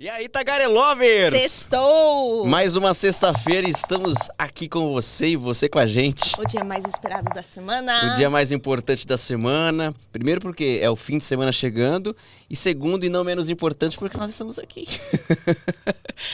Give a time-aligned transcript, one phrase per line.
[0.00, 1.42] E aí, Tagarelovers!
[1.42, 2.46] Sextou!
[2.46, 6.32] Mais uma sexta-feira estamos aqui com você e você com a gente.
[6.40, 8.10] O dia mais esperado da semana.
[8.10, 9.94] O dia mais importante da semana.
[10.10, 12.16] Primeiro porque é o fim de semana chegando.
[12.48, 14.86] E segundo, e não menos importante, porque nós estamos aqui.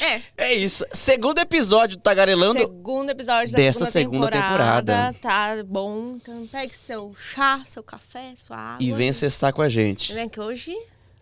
[0.00, 0.22] É.
[0.38, 0.84] É isso.
[0.92, 2.60] Segundo episódio do Tagarelando.
[2.60, 5.12] Segundo episódio da Dessa segunda, segunda temporada.
[5.20, 6.18] Tá bom.
[6.22, 8.78] Então pegue seu chá, seu café, sua água.
[8.80, 10.14] E vem sextar com a gente.
[10.14, 10.72] Vem que hoje...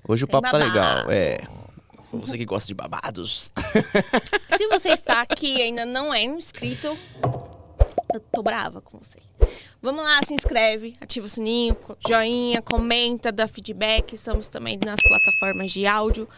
[0.06, 1.11] Hoje o papo tá legal.
[1.11, 1.40] É.
[2.21, 3.53] Você que gosta de babados.
[4.57, 6.96] Se você está aqui e ainda não é inscrito,
[8.13, 9.18] eu tô brava com você.
[9.82, 11.77] Vamos lá, se inscreve, ativa o sininho,
[12.08, 14.14] joinha, comenta, dá feedback.
[14.14, 16.29] Estamos também nas plataformas de áudio.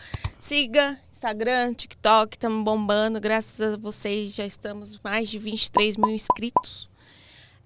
[0.41, 3.21] Siga Instagram, TikTok, estamos bombando.
[3.21, 6.89] Graças a vocês já estamos mais de 23 mil inscritos.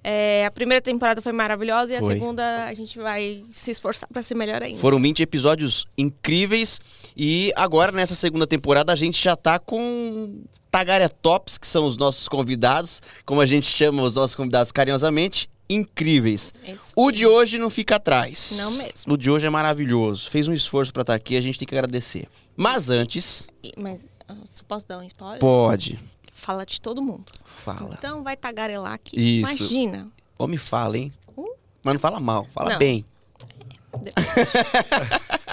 [0.02, 2.14] É, a primeira temporada foi maravilhosa e a Foi.
[2.14, 4.78] segunda a gente vai se esforçar para ser melhor ainda.
[4.78, 6.80] Foram 20 episódios incríveis
[7.16, 10.40] e agora nessa segunda temporada a gente já tá com
[10.70, 15.50] Tagaria Tops, que são os nossos convidados, como a gente chama os nossos convidados carinhosamente,
[15.68, 16.52] incríveis.
[16.96, 18.54] O de hoje não fica atrás.
[18.56, 19.12] Não mesmo.
[19.14, 20.30] O de hoje é maravilhoso.
[20.30, 22.26] Fez um esforço pra estar aqui, a gente tem que agradecer.
[22.56, 24.34] Mas antes, E- Mas ah,
[24.66, 25.38] posso dar um spoiler?
[25.40, 25.98] pode.
[26.32, 27.24] Fala de todo mundo.
[27.60, 27.94] Fala.
[27.98, 29.16] Então vai tagarelar aqui.
[29.16, 29.50] Isso.
[29.50, 30.08] Imagina.
[30.38, 31.12] Homem fala, hein?
[31.36, 31.54] Uh.
[31.84, 32.78] Mas não fala mal, fala Não.
[32.78, 33.04] bem.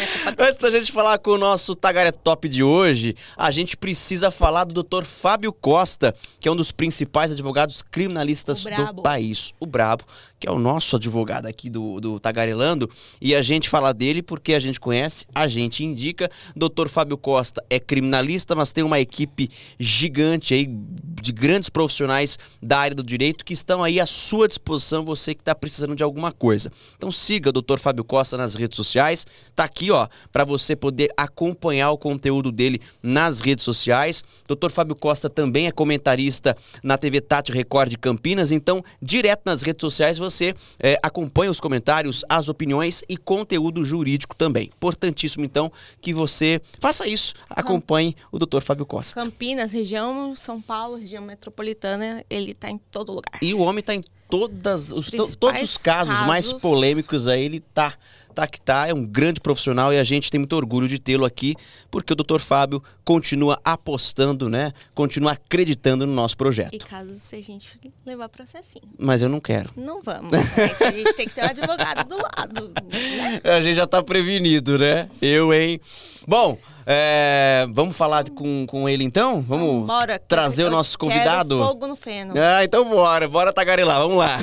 [0.38, 4.64] Antes da gente falar com o nosso Tagaré Top de hoje, a gente precisa falar
[4.64, 5.04] do Dr.
[5.04, 9.52] Fábio Costa, que é um dos principais advogados criminalistas do país.
[9.60, 10.04] O Brabo,
[10.38, 12.88] que é o nosso advogado aqui do, do Tagarelando.
[13.20, 16.30] E a gente fala dele porque a gente conhece, a gente indica.
[16.56, 16.88] Dr.
[16.88, 22.94] Fábio Costa é criminalista, mas tem uma equipe gigante aí de grandes profissionais da área
[22.94, 26.72] do direito que estão aí à sua disposição, você que está precisando de alguma coisa.
[26.96, 27.78] Então siga o Dr.
[27.78, 29.26] Fábio Costa nas redes sociais.
[29.54, 34.22] Tá aqui, ó, para você poder acompanhar o conteúdo dele nas redes sociais.
[34.48, 34.70] Dr.
[34.70, 39.80] Fábio Costa também é comentarista na TV Tati Record de Campinas, então direto nas redes
[39.80, 44.70] sociais você é, acompanha os comentários, as opiniões e conteúdo jurídico também.
[44.76, 45.70] Importantíssimo então
[46.00, 48.60] que você faça isso, acompanhe o Dr.
[48.60, 49.20] Fábio Costa.
[49.20, 53.38] Campinas, região São Paulo, região metropolitana, ele tá em todo lugar.
[53.42, 56.62] E o homem tá em todas, os, principais todos os casos, mais casos.
[56.62, 57.94] polêmicos aí, ele tá,
[58.34, 61.24] tá que tá, é um grande profissional e a gente tem muito orgulho de tê-lo
[61.24, 61.54] aqui,
[61.90, 62.38] porque o Dr.
[62.38, 64.72] Fábio continua apostando, né?
[64.94, 66.74] Continua acreditando no nosso projeto.
[66.74, 67.68] E caso se a gente
[68.06, 68.88] levar processinho.
[68.98, 69.70] Mas eu não quero.
[69.76, 70.30] Não vamos.
[70.30, 72.72] Mas a gente tem que ter um advogado do lado.
[72.88, 73.40] né?
[73.56, 75.08] A gente já tá prevenido, né?
[75.20, 75.80] Eu, hein?
[76.26, 76.58] Bom,
[76.92, 79.40] é, vamos falar com, com ele então?
[79.40, 80.18] Vamos Bora.
[80.18, 81.56] trazer o nosso convidado?
[81.56, 82.34] fogo no feno.
[82.36, 84.38] Ah, então bora, bora tagarelar, vamos lá.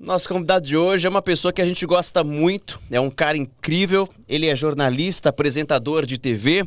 [0.00, 3.36] Nosso convidado de hoje é uma pessoa que a gente gosta muito, é um cara
[3.36, 6.66] incrível, ele é jornalista, apresentador de TV,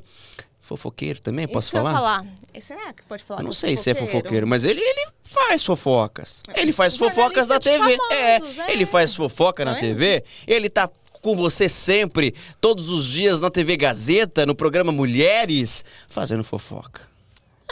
[0.69, 1.94] fofoqueiro também, posso Isso ia falar?
[1.96, 2.25] falar.
[2.62, 3.41] Será que pode falar?
[3.41, 6.44] Eu não sei se é fofoqueiro, mas ele, ele faz fofocas.
[6.56, 7.97] Ele faz fofocas na TV.
[7.97, 8.74] famosos, é, é.
[8.74, 10.24] ele faz fofoca na Tá TV.
[10.46, 10.90] Ele tá
[11.22, 17.09] com você sempre, todos os dias na TV Gazeta, no programa Mulheres, fazendo fofoca.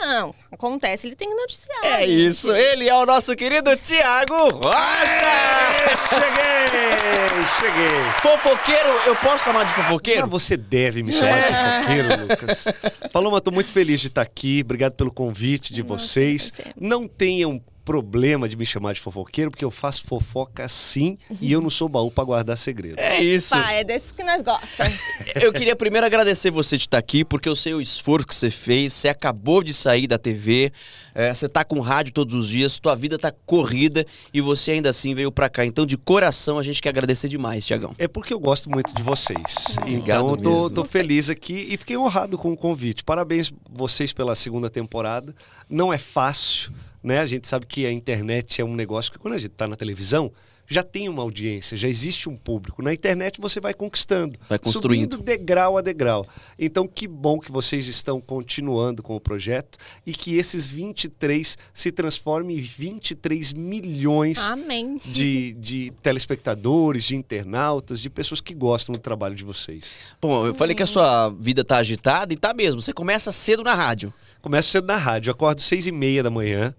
[0.00, 1.84] Não, acontece, ele tem que noticiar.
[1.84, 2.26] É gente.
[2.26, 5.96] isso, ele é o nosso querido Tiago Rocha!
[6.08, 7.46] Cheguei!
[7.58, 8.12] Cheguei!
[8.22, 10.26] Fofoqueiro, eu posso chamar de Ah, fofoqueiro?
[10.28, 12.64] você deve me chamar de fofoqueiro, Lucas.
[13.12, 14.60] Paloma, tô muito feliz de estar aqui.
[14.64, 16.50] Obrigado pelo convite de Nossa, vocês.
[16.50, 16.74] prazer.
[16.80, 21.62] Não tenham problema de me chamar de fofoqueiro, porque eu faço fofoca sim e eu
[21.62, 22.98] não sou baú pra guardar segredo.
[22.98, 23.48] É isso.
[23.48, 24.98] Pá, é desses que nós gostamos.
[25.40, 28.50] Eu queria primeiro agradecer você de estar aqui, porque eu sei o esforço que você
[28.50, 28.92] fez.
[28.92, 30.72] Você acabou de sair da TV,
[31.14, 34.88] é, você tá com rádio todos os dias, tua vida tá corrida e você ainda
[34.88, 35.64] assim veio pra cá.
[35.64, 37.94] Então, de coração, a gente quer agradecer demais, Tiagão.
[37.98, 39.76] É porque eu gosto muito de vocês.
[39.78, 40.70] Obrigado então eu tô, mesmo.
[40.70, 43.04] tô feliz aqui e fiquei honrado com o convite.
[43.04, 45.34] Parabéns vocês pela segunda temporada.
[45.68, 46.72] Não é fácil,
[47.08, 47.20] né?
[47.20, 49.74] A gente sabe que a internet é um negócio que quando a gente tá na
[49.74, 50.30] televisão,
[50.68, 52.82] já tem uma audiência, já existe um público.
[52.82, 55.12] Na internet você vai conquistando, Vai construindo.
[55.12, 56.26] subindo degrau a degrau.
[56.58, 61.90] Então que bom que vocês estão continuando com o projeto e que esses 23 se
[61.90, 65.00] transformem em 23 milhões Amém.
[65.06, 69.86] de, de telespectadores, de internautas, de pessoas que gostam do trabalho de vocês.
[70.20, 72.82] Bom, eu falei que a sua vida tá agitada e tá mesmo.
[72.82, 74.12] Você começa cedo na rádio.
[74.42, 76.74] Começo cedo na rádio, acordo seis e meia da manhã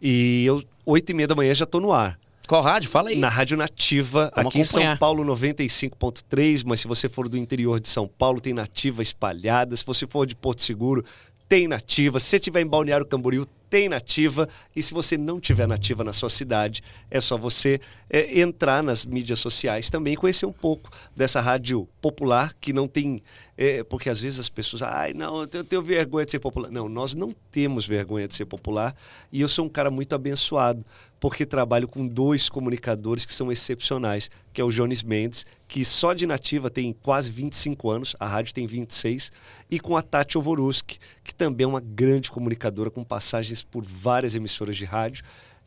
[0.00, 2.18] e eu oito e meia da manhã já tô no ar.
[2.48, 2.88] Qual rádio?
[2.88, 3.16] Fala aí.
[3.16, 4.90] Na Rádio Nativa, Vamos aqui em acompanhar.
[4.92, 9.76] São Paulo 95.3, mas se você for do interior de São Paulo, tem Nativa espalhada.
[9.76, 11.04] Se você for de Porto Seguro,
[11.46, 12.18] tem Nativa.
[12.18, 14.48] Se você estiver em Balneário Camboriú, tem nativa.
[14.74, 17.80] E se você não tiver nativa na sua cidade, é só você
[18.10, 23.22] é, entrar nas mídias sociais também conhecer um pouco dessa rádio popular que não tem.
[23.56, 26.70] É, porque às vezes as pessoas, ai, não, eu tenho vergonha de ser popular.
[26.70, 28.94] Não, nós não temos vergonha de ser popular.
[29.32, 30.84] E eu sou um cara muito abençoado,
[31.20, 36.14] porque trabalho com dois comunicadores que são excepcionais, que é o Jones Mendes, que só
[36.14, 39.32] de nativa tem quase 25 anos, a rádio tem 26,
[39.70, 44.34] e com a Tati Ovoruski, que também é uma grande comunicadora com passagens por várias
[44.34, 45.24] emissoras de rádio.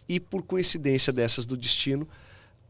[0.07, 2.07] E por coincidência dessas do destino,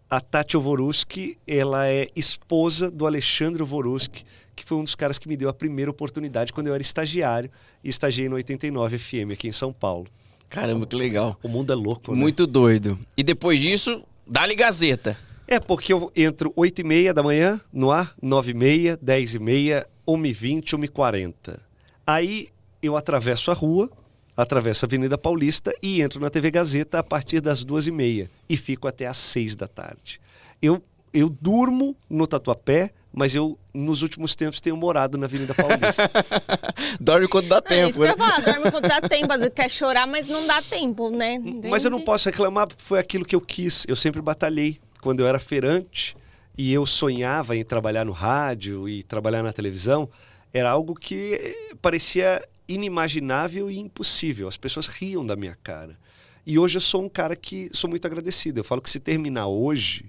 [0.10, 4.25] a Tati Ovoruski, ela é esposa do Alexandre Ovoruski,
[4.56, 7.50] que foi um dos caras que me deu a primeira oportunidade quando eu era estagiário
[7.83, 10.07] e estagiei no 89 FM aqui em São Paulo.
[10.51, 11.39] Caramba, que legal.
[11.42, 12.19] O mundo é louco, né?
[12.19, 13.00] Muito doido.
[13.15, 15.18] E depois disso, dá-lhe Gazeta.
[15.48, 19.36] É, porque eu entro 8 e meia da manhã no ar, 9 e meia, 10
[19.36, 21.59] e meia, 1 e 20, 1 e 40.
[22.06, 22.50] Aí
[22.83, 23.89] eu atravesso a rua,
[24.36, 28.30] atravesso a Avenida Paulista e entro na TV Gazeta a partir das duas e meia
[28.50, 30.19] e fico até às seis da tarde.
[30.62, 30.83] Eu,
[31.13, 36.10] eu durmo no Tatuapé, mas eu, nos últimos tempos, tenho morado na Avenida Paulista.
[37.00, 37.90] Dorme quando dá É tempo.
[37.90, 38.12] isso que eu né?
[38.12, 39.34] ia falar, dorme quando dá tempo.
[39.34, 41.38] Às vezes quer chorar, mas não dá tempo, né?
[41.69, 43.86] mas eu não posso reclamar porque foi aquilo que eu quis.
[43.88, 44.80] Eu sempre batalhei.
[45.02, 46.16] Quando eu era feirante
[46.58, 50.07] e eu sonhava em trabalhar no rádio e trabalhar na televisão,
[50.54, 54.48] era algo que parecia inimaginável e impossível.
[54.48, 55.98] As pessoas riam da minha cara.
[56.46, 58.60] E hoje eu sou um cara que sou muito agradecido.
[58.60, 60.06] Eu falo que se terminar hoje,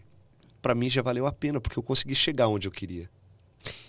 [0.62, 3.10] para mim já valeu a pena, porque eu consegui chegar onde eu queria.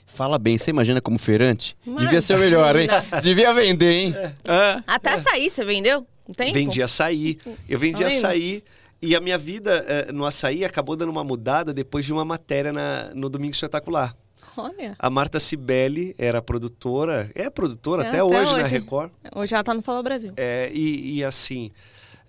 [0.05, 1.75] Fala bem, você imagina como feirante?
[1.85, 2.05] Imagina.
[2.09, 2.87] Devia ser o melhor, hein?
[3.21, 4.15] Devia vender, hein?
[4.45, 4.83] Ah.
[4.85, 6.05] Até açaí, você vendeu?
[6.27, 6.51] Não tem?
[6.53, 7.37] Vendi açaí.
[7.67, 8.63] Eu vendi Tá açaí.
[9.01, 12.71] E a minha vida eh, no açaí acabou dando uma mudada depois de uma matéria
[12.71, 14.15] na- no Domingo Espetacular.
[14.55, 14.95] Olha.
[14.99, 18.71] A Marta Cibele era produtora, é produtora É, até, até hoje, na hoje.
[18.73, 19.11] Record.
[19.35, 20.31] Hoje ela tá no Fala Brasil.
[20.37, 21.71] É, e, e assim,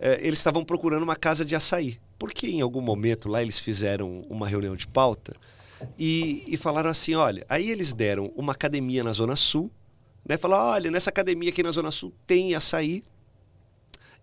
[0.01, 1.99] é, eles estavam procurando uma casa de açaí.
[2.25, 5.37] Porque em algum momento lá eles fizeram uma reunião de pauta
[5.99, 9.71] e, e falaram assim: olha, aí eles deram uma academia na Zona Sul,
[10.27, 10.39] né?
[10.39, 13.05] Falaram: olha, nessa academia aqui na Zona Sul tem açaí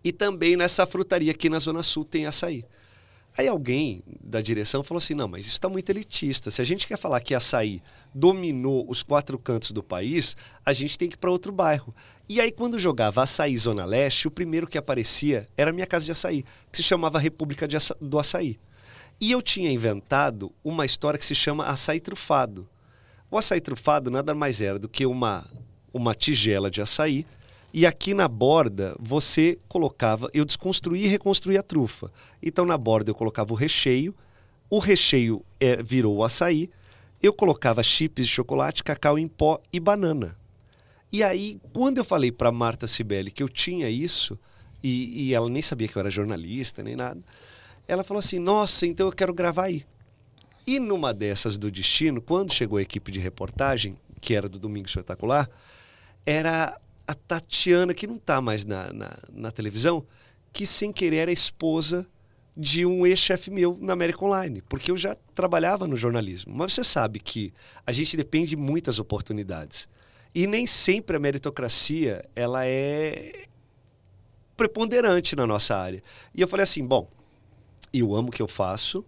[0.02, 2.64] e também nessa frutaria aqui na Zona Sul tem açaí.
[3.38, 6.50] Aí alguém da direção falou assim: não, mas isso está muito elitista.
[6.50, 7.80] Se a gente quer falar que açaí
[8.12, 11.94] dominou os quatro cantos do país, a gente tem que ir para outro bairro.
[12.28, 16.04] E aí, quando jogava Açaí Zona Leste, o primeiro que aparecia era a minha casa
[16.04, 18.58] de açaí, que se chamava República Aça- do Açaí.
[19.20, 22.68] E eu tinha inventado uma história que se chama açaí trufado.
[23.30, 25.44] O açaí trufado nada mais era do que uma,
[25.92, 27.26] uma tigela de açaí.
[27.72, 32.10] E aqui na borda você colocava, eu desconstruí e reconstruí a trufa.
[32.42, 34.14] Então na borda eu colocava o recheio,
[34.68, 36.68] o recheio é, virou o açaí,
[37.22, 40.36] eu colocava chips de chocolate, cacau em pó e banana.
[41.12, 44.38] E aí, quando eu falei para Marta Cibele que eu tinha isso,
[44.82, 47.22] e, e ela nem sabia que eu era jornalista nem nada,
[47.86, 49.84] ela falou assim: Nossa, então eu quero gravar aí.
[50.66, 54.86] E numa dessas do destino, quando chegou a equipe de reportagem, que era do Domingo
[54.86, 55.50] Espetacular,
[56.24, 60.06] era a Tatiana, que não está mais na, na, na televisão,
[60.52, 62.06] que sem querer era esposa
[62.56, 66.54] de um ex-chefe meu na América Online, porque eu já trabalhava no jornalismo.
[66.54, 67.52] Mas você sabe que
[67.84, 69.88] a gente depende de muitas oportunidades.
[70.34, 73.46] E nem sempre a meritocracia ela é
[74.56, 76.02] preponderante na nossa área.
[76.34, 77.10] E eu falei assim, bom,
[77.92, 79.04] eu amo o que eu faço,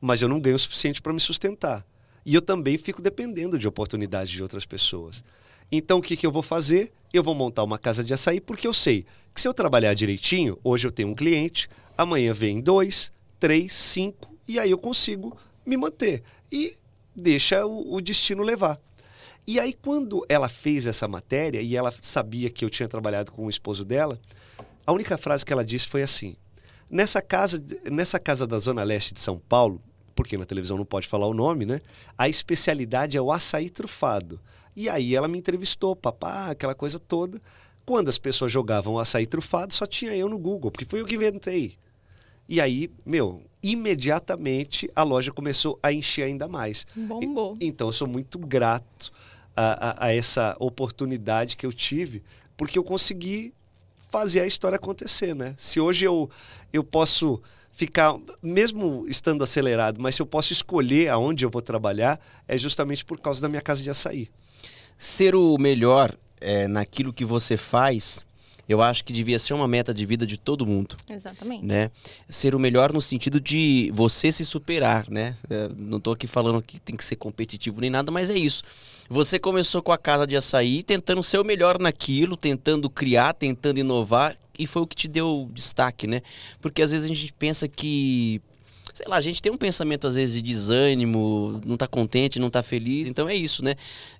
[0.00, 1.86] mas eu não ganho o suficiente para me sustentar.
[2.26, 5.24] E eu também fico dependendo de oportunidades de outras pessoas.
[5.70, 6.92] Então o que, que eu vou fazer?
[7.12, 10.58] Eu vou montar uma casa de açaí porque eu sei que se eu trabalhar direitinho,
[10.62, 15.76] hoje eu tenho um cliente, amanhã vem dois, três, cinco, e aí eu consigo me
[15.76, 16.22] manter.
[16.50, 16.72] E
[17.14, 18.80] deixa o, o destino levar.
[19.46, 23.44] E aí, quando ela fez essa matéria e ela sabia que eu tinha trabalhado com
[23.46, 24.18] o esposo dela,
[24.86, 26.34] a única frase que ela disse foi assim:
[26.90, 29.80] nessa casa, nessa casa da Zona Leste de São Paulo,
[30.14, 31.80] porque na televisão não pode falar o nome, né?
[32.16, 34.40] A especialidade é o açaí trufado.
[34.76, 37.40] E aí ela me entrevistou, papá, aquela coisa toda.
[37.86, 41.16] Quando as pessoas jogavam açaí trufado, só tinha eu no Google, porque foi eu que
[41.16, 41.76] inventei.
[42.48, 46.86] E aí, meu, imediatamente a loja começou a encher ainda mais.
[46.94, 47.56] Bombou.
[47.60, 49.12] E- Então eu sou muito grato
[49.56, 52.22] a, a- a essa oportunidade que eu tive,
[52.56, 53.52] porque eu consegui
[54.10, 55.54] fazer a história acontecer, né?
[55.58, 56.30] Se hoje eu,
[56.72, 57.40] eu posso
[57.72, 63.04] ficar, mesmo estando acelerado, mas se eu posso escolher aonde eu vou trabalhar, é justamente
[63.04, 64.28] por causa da minha casa de açaí.
[64.96, 68.24] Ser o melhor é, naquilo que você faz,
[68.68, 70.96] eu acho que devia ser uma meta de vida de todo mundo.
[71.10, 71.64] Exatamente.
[71.64, 71.90] né?
[72.28, 75.36] Ser o melhor no sentido de você se superar, né?
[75.50, 78.62] É, não tô aqui falando que tem que ser competitivo nem nada, mas é isso.
[79.08, 83.78] Você começou com a casa de açaí, tentando ser o melhor naquilo, tentando criar, tentando
[83.78, 86.22] inovar, e foi o que te deu destaque, né?
[86.60, 88.40] Porque às vezes a gente pensa que
[88.94, 92.48] sei lá, a gente tem um pensamento às vezes de desânimo, não tá contente, não
[92.48, 93.08] tá feliz.
[93.08, 93.74] Então é isso, né?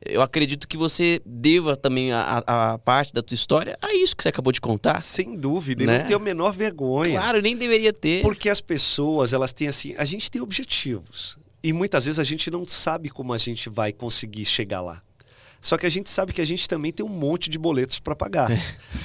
[0.04, 4.23] Eu acredito que você deva também a, a parte da tua história a isso que
[4.25, 5.00] você acabou de contar.
[5.00, 5.95] Sem dúvida, Né?
[5.95, 7.19] e não tenho a menor vergonha.
[7.21, 8.21] Claro, nem deveria ter.
[8.23, 11.37] Porque as pessoas, elas têm assim, a gente tem objetivos.
[11.62, 15.00] E muitas vezes a gente não sabe como a gente vai conseguir chegar lá.
[15.64, 18.14] Só que a gente sabe que a gente também tem um monte de boletos para
[18.14, 18.50] pagar.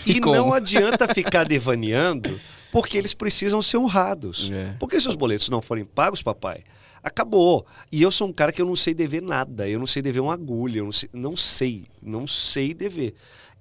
[0.05, 0.35] E E como?
[0.35, 2.37] não adianta ficar devaneando,
[2.69, 4.51] porque eles precisam ser honrados.
[4.51, 4.75] É.
[4.77, 6.65] Porque se os boletos não forem pagos, papai,
[7.01, 7.65] acabou.
[7.89, 9.69] E eu sou um cara que eu não sei dever nada.
[9.69, 10.79] Eu não sei dever uma agulha.
[10.79, 13.13] Eu não sei, não sei, não sei dever.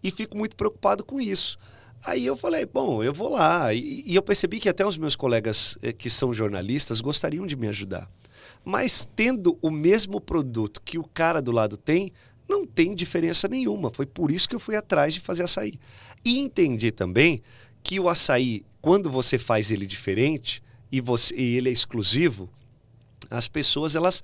[0.02, 1.57] E fico muito preocupado com isso.
[2.05, 3.73] Aí eu falei, bom, eu vou lá.
[3.73, 7.55] E, e eu percebi que até os meus colegas eh, que são jornalistas gostariam de
[7.55, 8.11] me ajudar.
[8.64, 12.12] Mas tendo o mesmo produto que o cara do lado tem,
[12.49, 13.90] não tem diferença nenhuma.
[13.90, 15.78] Foi por isso que eu fui atrás de fazer açaí.
[16.25, 17.43] E entendi também
[17.83, 22.49] que o açaí, quando você faz ele diferente e, você, e ele é exclusivo,
[23.31, 24.23] as pessoas elas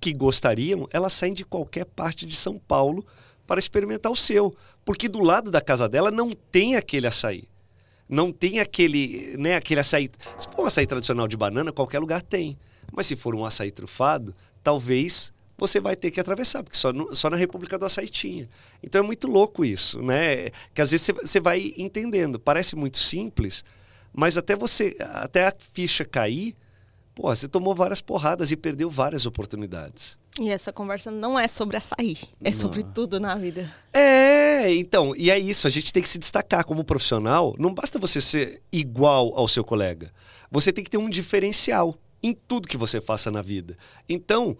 [0.00, 3.06] que gostariam, elas saem de qualquer parte de São Paulo
[3.46, 7.44] para experimentar o seu, porque do lado da casa dela não tem aquele açaí.
[8.08, 10.10] Não tem aquele, né, aquele açaí.
[10.36, 12.58] Se for um açaí tradicional de banana, qualquer lugar tem.
[12.92, 15.31] Mas se for um açaí trufado, talvez
[15.66, 18.48] você vai ter que atravessar, porque só, no- só na República do Açaí tinha.
[18.82, 20.50] Então é muito louco isso, né?
[20.74, 22.38] Que às vezes você- vai entendendo.
[22.38, 23.64] Parece muito simples,
[24.12, 26.54] mas até você, até a ficha cair,
[27.14, 30.18] pô, você tomou várias porradas e perdeu várias oportunidades.
[30.40, 33.70] E essa conversa não é sobre açaí, é sobre tudo na vida.
[33.92, 37.54] É, então, e é isso, a gente tem que se destacar como profissional.
[37.58, 40.10] Não basta você ser igual ao seu colega.
[40.50, 43.76] Você tem que ter um diferencial em tudo que você faça na vida.
[44.08, 44.56] Então,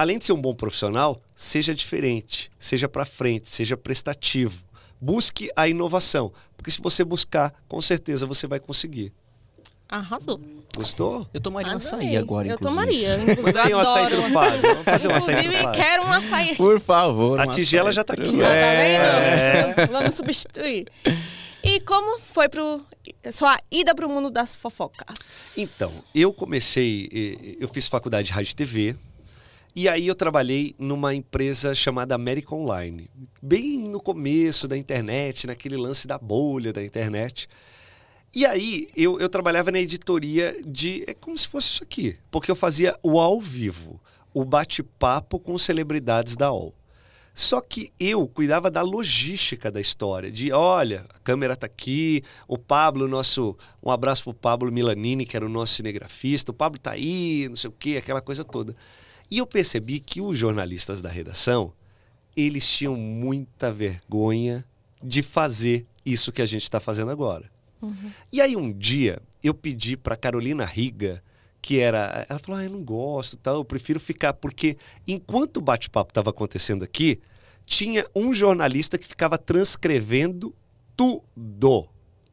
[0.00, 4.64] além de ser um bom profissional, seja diferente, seja para frente, seja prestativo.
[4.98, 9.12] Busque a inovação, porque se você buscar, com certeza você vai conseguir.
[9.86, 10.40] Arrasou.
[10.74, 11.28] Gostou?
[11.34, 11.88] Eu tomaria um Adorei.
[11.98, 12.80] açaí agora, Eu inclusive.
[12.80, 13.14] tomaria.
[13.32, 14.62] Inclusive, Tem eu um açaí trufado.
[14.62, 15.76] Vamos fazer um açaí Inclusive, trufado.
[15.78, 16.56] quero um açaí aqui.
[16.56, 17.40] Por favor.
[17.40, 18.38] A um tigela já tá aqui.
[18.38, 19.74] Tá É.
[19.74, 19.92] vendo?
[19.92, 20.86] Vamos substituir.
[21.62, 22.80] E como foi pro
[23.32, 25.58] sua ida pro mundo das fofocas?
[25.58, 28.96] Então, eu comecei, eh, eu fiz faculdade de rádio e TV,
[29.74, 33.10] e aí eu trabalhei numa empresa chamada América Online,
[33.40, 37.48] bem no começo da internet, naquele lance da bolha da internet.
[38.34, 41.04] E aí eu, eu trabalhava na editoria de.
[41.06, 44.00] É como se fosse isso aqui, porque eu fazia o ao vivo,
[44.32, 46.74] o bate-papo com celebridades da UOL.
[47.32, 52.58] Só que eu cuidava da logística da história, de olha, a câmera tá aqui, o
[52.58, 53.56] Pablo, nosso.
[53.82, 57.56] Um abraço pro Pablo Milanini, que era o nosso cinegrafista, o Pablo tá aí, não
[57.56, 58.74] sei o quê, aquela coisa toda.
[59.30, 61.72] E eu percebi que os jornalistas da redação,
[62.36, 64.64] eles tinham muita vergonha
[65.02, 67.50] de fazer isso que a gente está fazendo agora.
[68.32, 71.22] E aí um dia eu pedi para Carolina Riga,
[71.62, 75.62] que era, ela falou: ah, "Eu não gosto, tal, eu prefiro ficar porque enquanto o
[75.62, 77.20] bate-papo estava acontecendo aqui,
[77.64, 80.54] tinha um jornalista que ficava transcrevendo
[80.96, 81.88] tudo,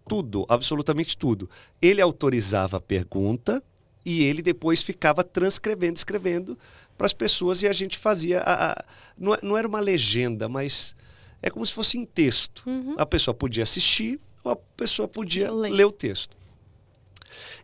[0.07, 1.49] tudo, absolutamente tudo.
[1.81, 3.63] Ele autorizava a pergunta
[4.05, 6.57] e ele depois ficava transcrevendo, escrevendo
[6.97, 8.85] para as pessoas e a gente fazia a, a-
[9.17, 10.95] não, é- não era uma legenda, mas
[11.41, 12.63] é como se fosse em texto.
[12.97, 15.69] A pessoa podia assistir ou a pessoa podia Ler.
[15.71, 16.35] ler o texto.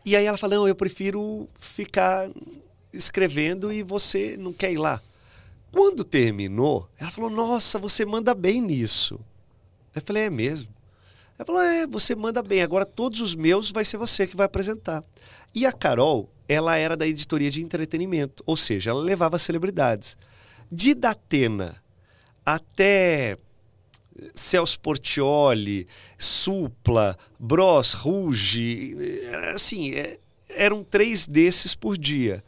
[0.06, 2.30] E aí ela fala: Não, eu prefiro ficar
[2.94, 5.02] escrevendo e você não quer ir lá.
[5.72, 9.20] Quando terminou, ela falou: Nossa, você manda bem nisso.
[9.96, 10.72] Eu falei: É mesmo?
[11.40, 12.62] Ela falou: É, você manda bem.
[12.62, 15.04] Agora todos os meus vai ser você que vai apresentar.
[15.56, 20.18] E a Carol, ela era da editoria de entretenimento, ou seja, ela levava celebridades.
[20.72, 21.82] De Datena
[22.46, 23.38] até
[24.34, 28.96] Celso Portioli, Supla, Bros, Ruge,
[29.28, 30.20] era assim, é,
[30.50, 32.44] eram três desses por dia.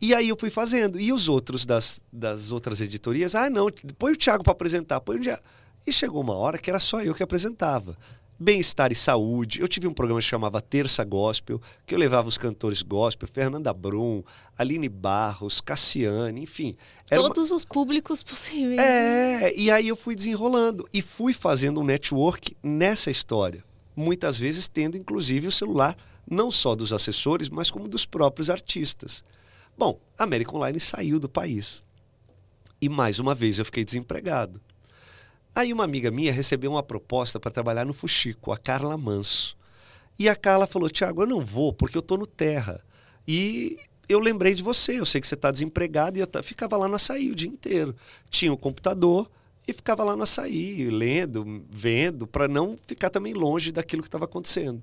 [0.00, 1.00] E aí eu fui fazendo.
[1.00, 5.16] E os outros das, das outras editorias, ah, não, põe o Thiago para apresentar, põe
[5.16, 5.42] o Thiago.
[5.86, 7.96] E chegou uma hora que era só eu que apresentava.
[8.40, 9.60] Bem-estar e saúde.
[9.60, 13.72] Eu tive um programa que chamava Terça Gospel, que eu levava os cantores gospel, Fernanda
[13.72, 14.22] Brum,
[14.56, 16.76] Aline Barros, Cassiane, enfim.
[17.10, 18.78] Era uma- Todos os públicos possíveis.
[18.78, 23.64] é, e aí eu fui desenrolando e fui fazendo um network nessa história.
[23.96, 25.96] Muitas vezes tendo inclusive o celular
[26.30, 29.24] não só dos assessores, mas como dos próprios artistas.
[29.76, 31.82] Bom, a América Online saiu do país.
[32.80, 34.60] E mais uma vez eu fiquei desempregado.
[35.54, 39.56] Aí uma amiga minha recebeu uma proposta para trabalhar no Fuxico, a Carla Manso.
[40.18, 42.80] E a Carla falou: Tiago, eu não vou porque eu estou no Terra.
[43.26, 43.78] E
[44.08, 46.94] eu lembrei de você, eu sei que você está desempregado e eu ficava lá no
[46.94, 47.94] açaí o dia inteiro.
[48.30, 49.30] Tinha o computador
[49.66, 54.24] e ficava lá no açaí, lendo, vendo, para não ficar também longe daquilo que estava
[54.24, 54.82] acontecendo.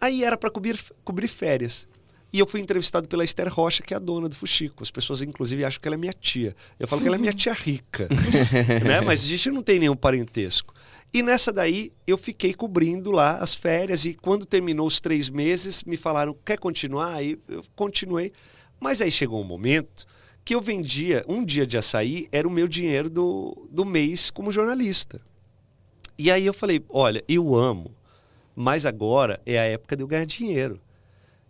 [0.00, 1.86] Aí era para cobrir, cobrir férias.
[2.32, 4.82] E eu fui entrevistado pela Esther Rocha, que é a dona do Fuxico.
[4.82, 6.56] As pessoas, inclusive, acham que ela é minha tia.
[6.80, 8.08] Eu falo que ela é minha tia rica.
[8.86, 9.02] né?
[9.02, 10.72] Mas a gente não tem nenhum parentesco.
[11.12, 14.06] E nessa daí, eu fiquei cobrindo lá as férias.
[14.06, 17.16] E quando terminou os três meses, me falaram: quer continuar?
[17.16, 18.32] Aí eu continuei.
[18.80, 20.06] Mas aí chegou um momento
[20.42, 24.50] que eu vendia um dia de açaí, era o meu dinheiro do, do mês como
[24.50, 25.20] jornalista.
[26.18, 27.94] E aí eu falei: olha, eu amo,
[28.56, 30.80] mas agora é a época de eu ganhar dinheiro.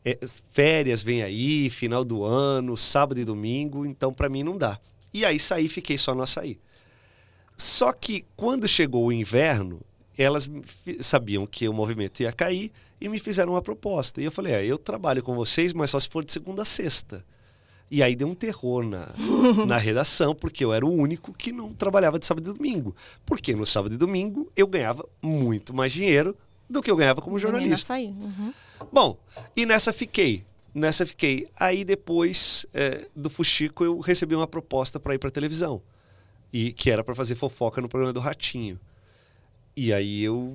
[0.04, 0.18] É,
[0.50, 4.78] férias vem aí, final do ano, sábado e domingo, então para mim não dá.
[5.14, 6.58] E aí saí, fiquei só no açaí.
[7.56, 9.80] Só que quando chegou o inverno,
[10.16, 10.50] elas
[11.00, 14.20] sabiam que o movimento ia cair e me fizeram uma proposta.
[14.20, 16.64] E eu falei: é, eu trabalho com vocês, mas só se for de segunda a
[16.64, 17.24] sexta.
[17.90, 19.06] E aí deu um terror na,
[19.66, 22.96] na redação, porque eu era o único que não trabalhava de sábado e domingo.
[23.26, 26.34] Porque no sábado e domingo eu ganhava muito mais dinheiro
[26.70, 27.70] do que eu ganhava como jornalista.
[28.08, 28.52] Uhum.
[28.90, 29.18] Bom,
[29.56, 30.44] e nessa fiquei.
[30.74, 31.48] Nessa fiquei.
[31.58, 35.82] Aí depois é, do Fuxico eu recebi uma proposta para ir para televisão.
[36.52, 38.78] E que era para fazer fofoca no programa do Ratinho.
[39.76, 40.54] E aí eu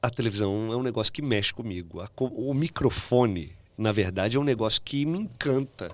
[0.00, 2.00] a televisão é um negócio que mexe comigo.
[2.00, 5.90] A, o microfone, na verdade, é um negócio que me encanta.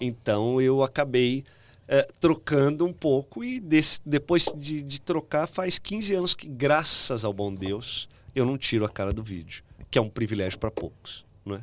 [0.00, 1.44] Então eu acabei
[1.88, 7.24] é, trocando um pouco e desse, depois de, de, trocar faz 15 anos que, graças
[7.24, 9.62] ao bom Deus, eu não tiro a cara do vídeo,
[9.96, 11.62] que é um privilégio para poucos, não é?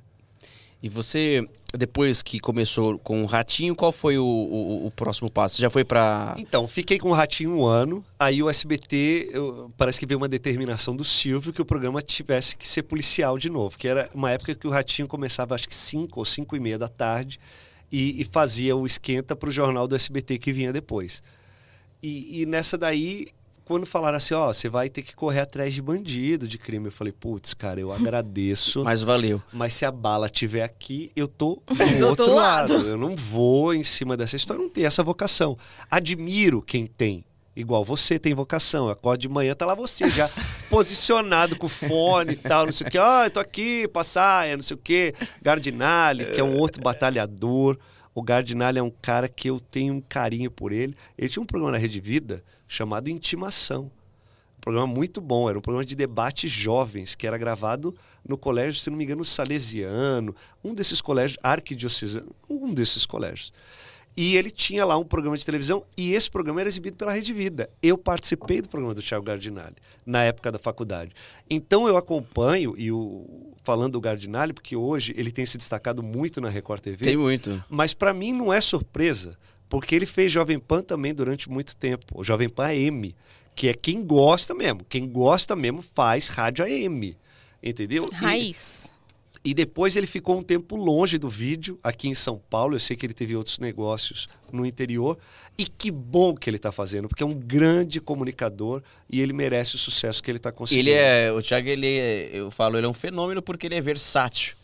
[0.81, 1.47] E você,
[1.77, 5.61] depois que começou com o Ratinho, qual foi o, o, o próximo passo?
[5.61, 6.33] Já foi para.
[6.39, 8.03] Então, fiquei com o Ratinho um ano.
[8.17, 12.57] Aí o SBT, eu, parece que veio uma determinação do Silvio que o programa tivesse
[12.57, 13.77] que ser policial de novo.
[13.77, 16.79] Que era uma época que o Ratinho começava, acho que 5 ou 5 e meia
[16.79, 17.39] da tarde,
[17.91, 21.21] e, e fazia o esquenta para o jornal do SBT que vinha depois.
[22.01, 23.27] E, e nessa daí
[23.65, 26.91] quando falaram assim, ó, você vai ter que correr atrás de bandido, de crime, eu
[26.91, 28.83] falei, putz, cara, eu agradeço.
[28.83, 29.41] mas valeu.
[29.51, 31.61] Mas se a bala tiver aqui, eu tô
[31.99, 32.73] do outro lado.
[32.73, 32.87] lado.
[32.87, 35.57] Eu não vou em cima dessa história, não tenho essa vocação.
[35.89, 37.25] Admiro quem tem.
[37.55, 38.89] Igual você tem vocação.
[38.89, 40.27] Acorda de manhã, tá lá você já
[40.71, 42.97] posicionado com fone e tal, não sei o que.
[42.97, 45.13] Ah, eu tô aqui, passaia, não sei o que.
[45.41, 47.77] Gardinali, que é um outro batalhador.
[48.15, 50.95] O Gardinali é um cara que eu tenho um carinho por ele.
[51.17, 52.43] Ele tinha um programa na Rede Vida
[52.73, 53.91] chamado Intimação.
[54.57, 57.93] Um programa muito bom, era um programa de debate jovens, que era gravado
[58.27, 63.51] no colégio, se não me engano, salesiano, um desses colégios, arquidiocesano, um desses colégios.
[64.15, 67.33] E ele tinha lá um programa de televisão e esse programa era exibido pela Rede
[67.33, 67.69] Vida.
[67.81, 71.11] Eu participei do programa do Thiago Gardinali na época da faculdade.
[71.49, 73.25] Então eu acompanho e o
[73.63, 77.05] falando do Gardinali porque hoje ele tem se destacado muito na Record TV.
[77.05, 77.63] Tem muito.
[77.67, 79.35] Mas para mim não é surpresa,
[79.73, 82.19] porque ele fez Jovem Pan também durante muito tempo.
[82.19, 83.15] O Jovem Pan AM,
[83.55, 84.85] que é quem gosta mesmo.
[84.87, 87.17] Quem gosta mesmo faz rádio AM.
[87.61, 88.07] Entendeu?
[88.13, 88.91] Raiz.
[89.43, 92.75] E, e depois ele ficou um tempo longe do vídeo, aqui em São Paulo.
[92.75, 95.17] Eu sei que ele teve outros negócios no interior.
[95.57, 99.73] E que bom que ele está fazendo, porque é um grande comunicador e ele merece
[99.73, 100.87] o sucesso que ele está conseguindo.
[100.87, 103.81] Ele é, o Thiago, ele é, eu falo, ele é um fenômeno porque ele é
[103.81, 104.55] versátil.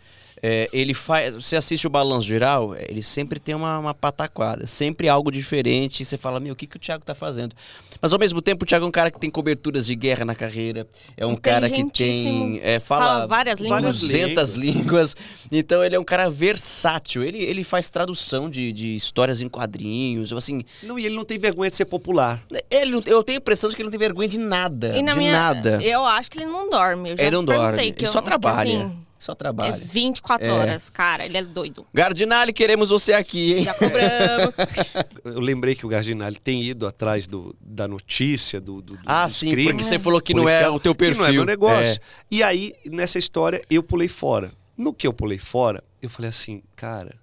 [0.41, 1.35] É, ele faz.
[1.35, 6.01] Você assiste o balanço geral, ele sempre tem uma, uma pataquada, sempre algo diferente.
[6.01, 7.55] E você fala, meu, o que, que o Thiago tá fazendo?
[8.01, 10.33] Mas ao mesmo tempo, o Thiago é um cara que tem coberturas de guerra na
[10.33, 10.87] carreira.
[11.17, 12.59] É um cara que tem.
[12.63, 13.99] É, fala, fala, várias línguas.
[13.99, 15.15] 200 línguas.
[15.51, 17.23] Então ele é um cara versátil.
[17.23, 20.31] Ele, ele faz tradução de, de histórias em quadrinhos.
[20.31, 22.41] Assim, não, e ele não tem vergonha de ser popular.
[22.69, 24.93] Ele, eu tenho a impressão de que ele não tem vergonha de nada.
[24.93, 25.79] de minha, nada.
[25.83, 27.09] Eu acho que ele não dorme.
[27.17, 27.81] ele não dorme.
[27.81, 28.85] Ele só trabalha.
[28.85, 29.73] Assim, só trabalha.
[29.73, 30.51] É 24 é.
[30.51, 31.25] horas, cara.
[31.25, 31.85] Ele é doido.
[31.93, 33.63] Gardinali, queremos você aqui, hein?
[33.65, 34.55] Já cobramos.
[35.25, 39.51] Eu lembrei que o Gardinali tem ido atrás do, da notícia, do, do Ah, sim,
[39.51, 41.17] crimes, porque você falou que não é o teu perfil.
[41.17, 41.91] Que não é meu negócio.
[41.91, 41.99] É.
[42.31, 44.51] E aí, nessa história, eu pulei fora.
[44.77, 47.13] No que eu pulei fora, eu falei assim, cara,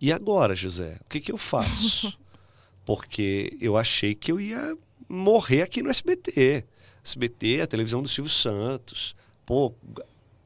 [0.00, 0.96] e agora, José?
[1.02, 2.16] O que, que eu faço?
[2.86, 4.76] porque eu achei que eu ia
[5.06, 6.64] morrer aqui no SBT.
[7.02, 9.14] SBT, a televisão do Silvio Santos.
[9.44, 9.74] Pô,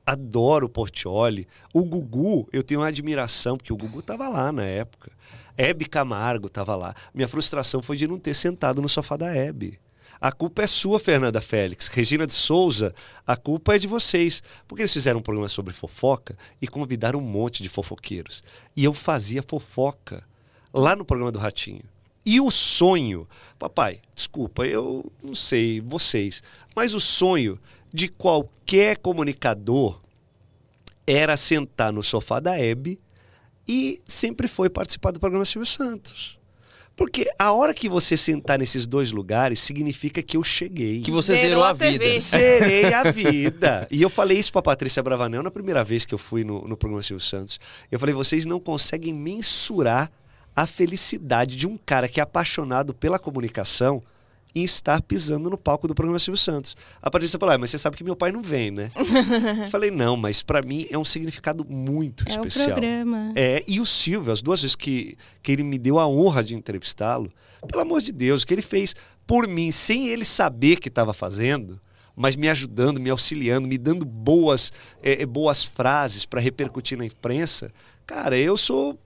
[0.09, 1.47] adoro o Portioli.
[1.73, 5.13] O Gugu, eu tenho uma admiração, porque o Gugu estava lá na época.
[5.57, 6.95] Hebe Camargo estava lá.
[7.13, 9.79] Minha frustração foi de não ter sentado no sofá da Hebe.
[10.19, 11.89] A culpa é sua, Fernanda Félix.
[11.89, 12.95] Regina de Souza,
[13.27, 14.43] a culpa é de vocês.
[14.67, 18.43] Porque eles fizeram um programa sobre fofoca e convidaram um monte de fofoqueiros.
[18.75, 20.25] E eu fazia fofoca
[20.73, 21.85] lá no programa do Ratinho.
[22.25, 26.43] E o sonho, papai, desculpa, eu não sei vocês,
[26.77, 27.59] mas o sonho
[27.93, 30.01] de qualquer comunicador
[31.07, 33.01] era sentar no sofá da Hebe
[33.67, 36.39] e sempre foi participar do programa Silvio Santos.
[36.99, 41.01] Porque a hora que você sentar nesses dois lugares, significa que eu cheguei.
[41.01, 42.05] Que você Zerou zerou a a vida.
[42.19, 43.87] Zerei a vida.
[43.89, 46.77] E eu falei isso pra Patrícia Bravanel na primeira vez que eu fui no, no
[46.77, 47.61] programa Silvio Santos.
[47.89, 50.11] Eu falei, vocês não conseguem mensurar
[50.57, 54.03] a felicidade de um cara que é apaixonado pela comunicação
[54.55, 56.77] em estar pisando no palco do programa Silvio Santos.
[57.03, 58.91] A Patrícia falou, ah, mas você sabe que meu pai não vem, né?
[59.71, 62.73] falei, não, mas pra mim é um significado muito É o especial.
[62.73, 63.33] programa.
[63.37, 66.55] É, e o Silvio, as duas vezes que, que ele me deu a honra de
[66.55, 67.31] entrevistá-lo,
[67.67, 68.95] pelo amor de Deus, o que ele fez
[69.27, 71.81] por mim, sem ele saber que estava fazendo,
[72.17, 77.05] mas me ajudando, me auxiliando, me dando boas, eh, eh, boas frases para repercutir na
[77.05, 77.71] imprensa,
[78.07, 78.99] cara, eu sou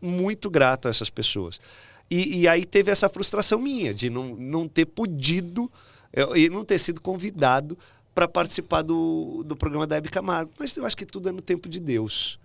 [0.00, 1.60] muito grato a essas pessoas.
[2.10, 5.70] E, e aí teve essa frustração minha de não, não ter podido
[6.12, 7.76] eh, e não ter sido convidado
[8.14, 10.52] para participar do, do programa da Hebe Camargo.
[10.58, 12.38] Mas eu acho que tudo é no tempo de Deus.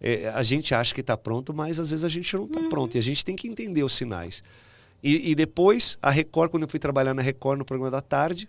[0.00, 2.94] É, a gente acha que está pronto, mas às vezes a gente não está pronto.
[2.94, 4.42] E a gente tem que entender os sinais.
[5.02, 8.48] E, e depois, a Record, quando eu fui trabalhar na Record no programa da tarde,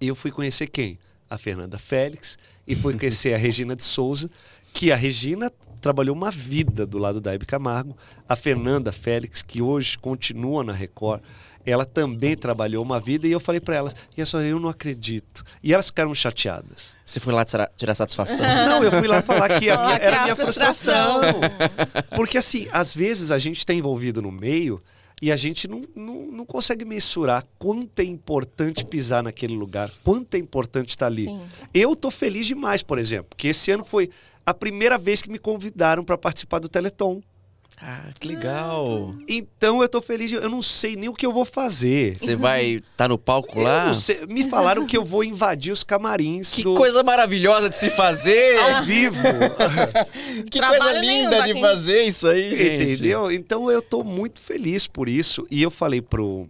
[0.00, 0.98] eu fui conhecer quem?
[1.30, 4.30] A Fernanda Félix e fui conhecer a Regina de Souza,
[4.72, 7.96] que a Regina trabalhou uma vida do lado da Hebe Camargo.
[8.28, 11.22] A Fernanda Félix, que hoje continua na Record,
[11.66, 15.44] ela também trabalhou uma vida e eu falei para elas, e só eu não acredito.
[15.62, 16.96] E elas ficaram chateadas.
[17.04, 18.38] Você foi lá tirar, tirar satisfação.
[18.66, 21.20] Não, eu fui lá falar que a minha- que era a minha frustração.
[22.14, 24.82] Porque assim, às vezes a gente está envolvido no meio
[25.20, 30.34] e a gente não, não, não consegue mensurar quanto é importante pisar naquele lugar, quanto
[30.36, 31.24] é importante estar ali.
[31.24, 31.40] Sim.
[31.74, 34.10] Eu tô feliz demais, por exemplo, porque esse ano foi
[34.50, 37.20] a primeira vez que me convidaram para participar do Teleton.
[37.80, 39.12] Ah, que legal.
[39.28, 42.18] Então eu tô feliz, eu não sei nem o que eu vou fazer.
[42.18, 43.86] Você vai estar no palco Eu lá?
[43.86, 47.76] não sei, me falaram que eu vou invadir os camarins Que do- coisa maravilhosa de
[47.76, 48.58] se fazer!
[48.58, 49.14] ao vivo.
[50.50, 52.82] que Trabalho coisa linda de quem- fazer isso aí, gente.
[52.82, 53.30] Entendeu?
[53.30, 55.46] Então eu tô muito feliz por isso.
[55.48, 56.48] E eu falei pro,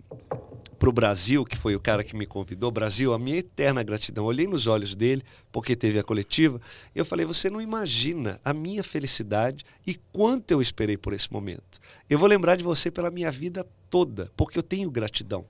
[0.78, 4.24] pro Brasil, que foi o cara que me convidou, Brasil, a minha eterna gratidão.
[4.24, 6.60] Olhei nos olhos dele, porque teve a coletiva.
[6.94, 11.80] Eu falei, você não imagina a minha felicidade e quanto eu esperei por esse momento.
[12.08, 15.44] Eu vou lembrar de você pela minha vida toda, porque eu tenho gratidão.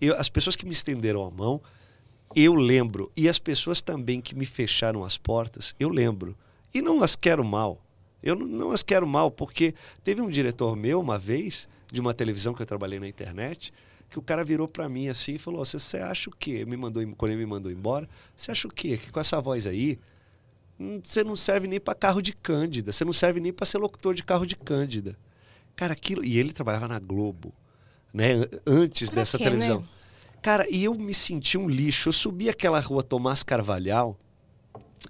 [0.00, 1.60] Eu- as pessoas que me estenderam a mão,
[2.34, 3.12] eu lembro.
[3.16, 6.36] E as pessoas também que me fecharam as portas, eu lembro.
[6.74, 7.80] E não as quero mal.
[8.22, 12.54] Eu não as quero mal, porque teve um diretor meu uma vez, de uma televisão
[12.54, 13.72] que eu trabalhei na internet,
[14.12, 16.64] que o cara virou pra mim assim e falou: Você acha o quê?
[16.66, 18.96] Me mandou, quando ele me mandou embora, você acha o quê?
[18.98, 19.98] Que com essa voz aí,
[20.78, 23.78] hum, você não serve nem pra carro de Cândida, você não serve nem pra ser
[23.78, 25.16] locutor de carro de Cândida.
[25.74, 26.22] Cara, aquilo.
[26.24, 27.54] E ele trabalhava na Globo,
[28.12, 28.34] né?
[28.34, 29.80] an- Antes Pra dessa quê, televisão.
[29.80, 29.86] né?
[30.42, 32.08] Cara, e eu me senti um lixo.
[32.08, 34.18] Eu subi aquela rua Tomás Carvalhal,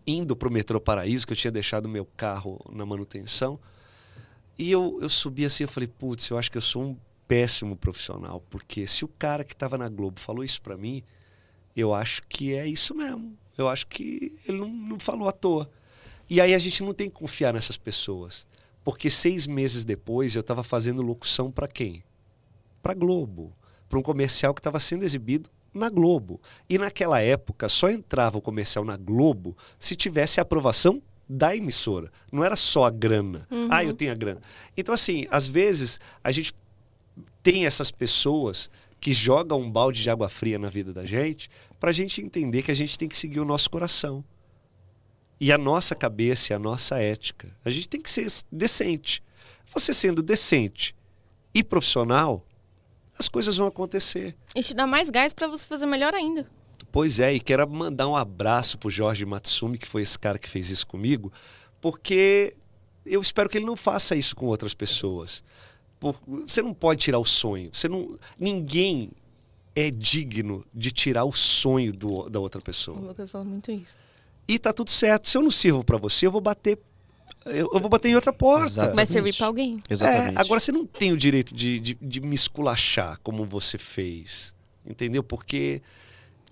[0.06, 3.58] indo pro metrô Paraíso, que eu tinha deixado meu carro na manutenção.
[4.58, 7.76] E eu, eu subi assim, eu falei, putz, eu acho que eu sou um péssimo
[7.76, 11.02] profissional, porque se o cara que estava na Globo falou isso pra mim,
[11.74, 13.36] eu acho que é isso mesmo.
[13.56, 15.70] Eu acho que ele não, não falou à toa.
[16.28, 18.46] E aí a gente não tem que confiar nessas pessoas.
[18.84, 22.02] Porque seis meses depois eu estava fazendo locução para quem?
[22.82, 23.52] Para Globo.
[23.88, 26.40] Para um comercial que estava sendo exibido na Globo.
[26.68, 32.10] E naquela época só entrava o comercial na Globo se tivesse a aprovação da emissora.
[32.30, 33.46] Não era só a grana.
[33.70, 34.40] Ah, eu tenho a grana.
[34.76, 36.52] Então, assim, às vezes a gente
[37.42, 41.50] tem essas pessoas que jogam um balde de água fria na vida da gente
[41.80, 44.24] para a gente entender que a gente tem que seguir o nosso coração.
[45.40, 47.50] E a nossa cabeça e a nossa ética.
[47.64, 49.20] A gente tem que ser decente.
[49.74, 50.94] Você sendo decente
[51.52, 52.46] e profissional,
[53.18, 54.36] as coisas vão acontecer.
[54.54, 56.48] E te dá mais gás pra você fazer melhor ainda.
[56.92, 60.48] Pois é, e quero mandar um abraço pro Jorge Matsumi, que foi esse cara que
[60.48, 61.32] fez isso comigo,
[61.80, 62.54] porque
[63.04, 65.42] eu espero que ele não faça isso com outras pessoas.
[66.02, 67.70] Por- você não pode tirar o sonho.
[67.72, 69.10] Você não, ninguém
[69.74, 72.98] é digno de tirar o sonho do- da outra O pessoa.
[72.98, 73.96] Lucas falou muito isso.
[74.48, 75.28] E tá tudo certo.
[75.28, 76.78] Se eu não sirvo para você, eu vou bater.
[77.46, 78.66] Eu, eu vou bater em outra porta.
[78.66, 78.94] Exato.
[78.94, 79.12] Vai Exatamente.
[79.12, 79.82] servir pra alguém.
[79.88, 80.36] Exatamente.
[80.36, 84.54] É, agora você não tem o direito de, de, de me esculachar como você fez.
[84.84, 85.22] Entendeu?
[85.22, 85.80] Porque.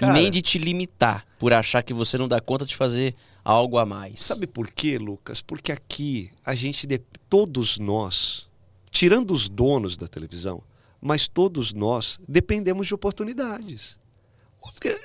[0.00, 3.76] e nem de te limitar por achar que você não dá conta de fazer algo
[3.78, 4.20] a mais.
[4.20, 5.42] Sabe por quê, Lucas?
[5.42, 8.48] Porque aqui a gente, de- todos nós,
[8.90, 10.62] tirando os donos da televisão,
[11.00, 13.98] mas todos nós dependemos de oportunidades.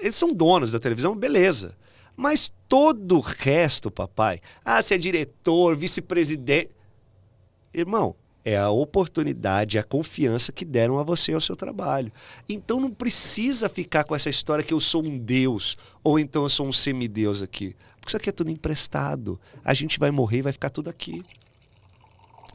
[0.02, 1.76] Eles são donos da televisão, beleza.
[2.16, 6.72] Mas todo o resto, papai, ah, você é diretor, vice-presidente.
[7.74, 12.12] Irmão, é a oportunidade, a confiança que deram a você ao seu trabalho.
[12.48, 16.50] Então não precisa ficar com essa história que eu sou um deus ou então eu
[16.50, 17.76] sou um semideus aqui.
[18.00, 19.40] Porque isso aqui é tudo emprestado.
[19.64, 21.24] A gente vai morrer e vai ficar tudo aqui.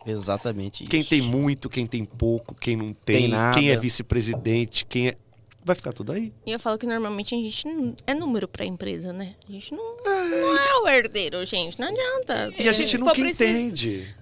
[0.06, 0.90] Exatamente isso.
[0.90, 3.58] Quem tem muito, quem tem pouco, quem não tem, Tem nada.
[3.58, 5.14] quem é vice-presidente, quem é.
[5.62, 6.32] Vai ficar tudo aí.
[6.46, 9.34] E eu falo que normalmente a gente não é número pra empresa, né?
[9.46, 11.78] A gente não, não é o herdeiro, gente.
[11.78, 12.52] Não adianta.
[12.58, 14.14] E a gente nunca for preciso- entende.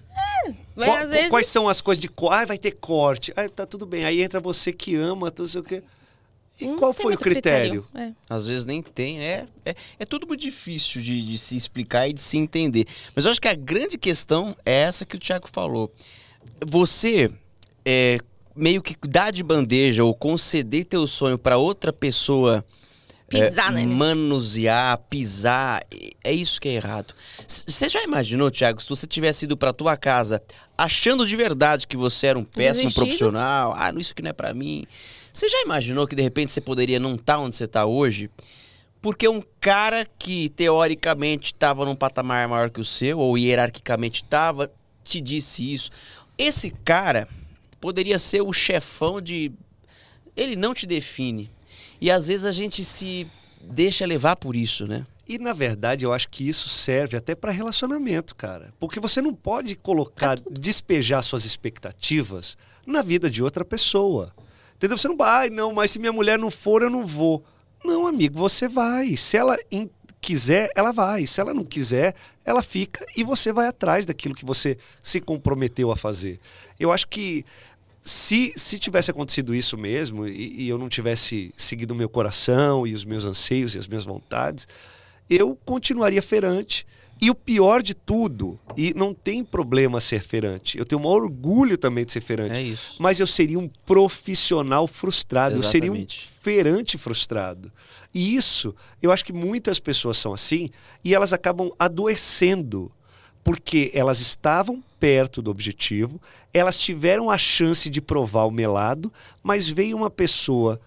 [0.75, 2.41] Mas, Qual- às vezes- Quais são as coisas de corte?
[2.41, 3.31] Ah, vai ter corte.
[3.37, 4.03] Ah, tá tudo bem.
[4.03, 5.81] Aí entra você que ama, tudo sei o quê.
[6.59, 7.87] E Não qual foi o muito critério?
[7.95, 8.11] É.
[8.29, 9.47] Às vezes nem tem, né?
[9.65, 12.85] É, é tudo muito difícil de, de se explicar e de se entender.
[13.15, 15.91] Mas eu acho que a grande questão é essa que o Thiago falou.
[16.65, 17.31] Você
[17.85, 18.19] é,
[18.55, 22.65] meio que dar de bandeja ou conceder teu sonho para outra pessoa
[23.29, 23.93] Pisar é, nele.
[23.93, 25.83] manusear, pisar,
[26.23, 27.13] é isso que é errado.
[27.47, 30.41] Você já imaginou, Thiago, se você tivesse ido para tua casa
[30.77, 32.95] achando de verdade que você era um péssimo Desistido.
[32.95, 34.85] profissional, ah, isso aqui não é para mim.
[35.33, 38.29] Você já imaginou que de repente você poderia não estar onde você está hoje?
[39.01, 44.71] Porque um cara que teoricamente estava num patamar maior que o seu, ou hierarquicamente estava,
[45.03, 45.89] te disse isso.
[46.37, 47.27] Esse cara
[47.79, 49.51] poderia ser o chefão de.
[50.35, 51.49] Ele não te define.
[52.01, 53.27] E às vezes a gente se
[53.61, 55.05] deixa levar por isso, né?
[55.27, 58.73] E na verdade, eu acho que isso serve até para relacionamento, cara.
[58.79, 64.33] Porque você não pode colocar, despejar suas expectativas na vida de outra pessoa.
[64.79, 64.97] Entendeu?
[64.97, 67.43] Você não vai, ai, não, mas se minha mulher não for, eu não vou.
[67.83, 69.17] Não, amigo, você vai.
[69.17, 69.57] Se ela
[70.21, 71.27] quiser, ela vai.
[71.27, 72.15] Se ela não quiser,
[72.45, 76.39] ela fica e você vai atrás daquilo que você se comprometeu a fazer.
[76.79, 77.45] Eu acho que
[78.01, 82.87] se, se tivesse acontecido isso mesmo e, e eu não tivesse seguido o meu coração
[82.87, 84.65] e os meus anseios e as minhas vontades,
[85.29, 86.87] eu continuaria feirante.
[87.21, 91.23] E o pior de tudo, e não tem problema ser feirante, eu tenho o maior
[91.23, 92.95] orgulho também de ser feirante, É isso.
[92.97, 96.27] mas eu seria um profissional frustrado, eu seria um Exatamente.
[96.41, 97.71] feirante frustrado.
[98.13, 100.69] E isso, eu acho que muitas pessoas são assim
[101.03, 102.91] e elas acabam adoecendo
[103.43, 106.21] porque elas estavam perto do objetivo,
[106.53, 109.11] elas tiveram a chance de provar o melado,
[109.43, 110.79] mas veio uma pessoa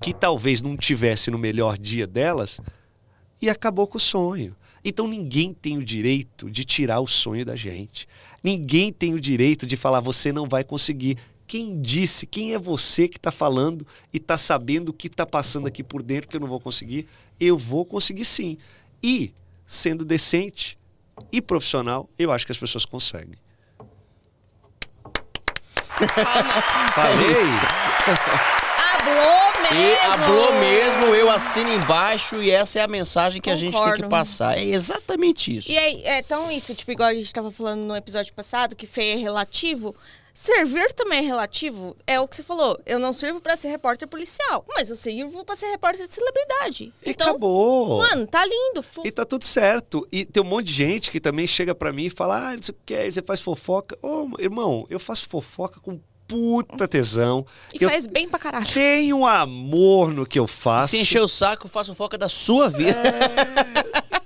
[0.00, 2.60] que talvez não tivesse no melhor dia delas
[3.40, 4.54] e acabou com o sonho.
[4.84, 8.08] Então ninguém tem o direito de tirar o sonho da gente.
[8.42, 11.16] Ninguém tem o direito de falar você não vai conseguir.
[11.46, 12.26] Quem disse?
[12.26, 16.02] Quem é você que está falando e está sabendo o que está passando aqui por
[16.02, 17.06] dentro que eu não vou conseguir?
[17.38, 18.58] Eu vou conseguir sim.
[19.02, 19.32] E
[19.66, 20.78] sendo decente
[21.30, 23.36] e profissional, eu acho que as pessoas conseguem.
[25.98, 26.64] Palmas.
[26.94, 28.61] Falei?
[29.02, 29.82] Hablou mesmo.
[29.82, 33.80] E hablou mesmo, eu assino embaixo e essa é a mensagem que a gente tem
[33.80, 34.08] que Concordo.
[34.08, 34.56] passar.
[34.58, 35.70] É exatamente isso.
[35.70, 38.86] E aí, é tão isso, tipo, igual a gente tava falando no episódio passado, que
[38.86, 39.94] feio é relativo.
[40.34, 41.94] Servir também é relativo.
[42.06, 42.78] É o que você falou.
[42.86, 46.92] Eu não sirvo pra ser repórter policial, mas eu sirvo pra ser repórter de celebridade.
[47.04, 47.98] E então, acabou.
[47.98, 48.82] mano, tá lindo.
[48.82, 50.08] fo- E tá tudo certo.
[50.10, 52.72] E tem um monte de gente que também chega pra mim e fala: Ah, isso
[52.86, 53.94] que você faz fofoca.
[54.02, 57.44] Ô, irmão, eu faço fofoca com puta tesão.
[57.72, 58.66] E eu faz bem pra caralho.
[58.66, 60.88] tenho amor no que eu faço.
[60.88, 63.00] Se encher o saco, faça foca da sua vida.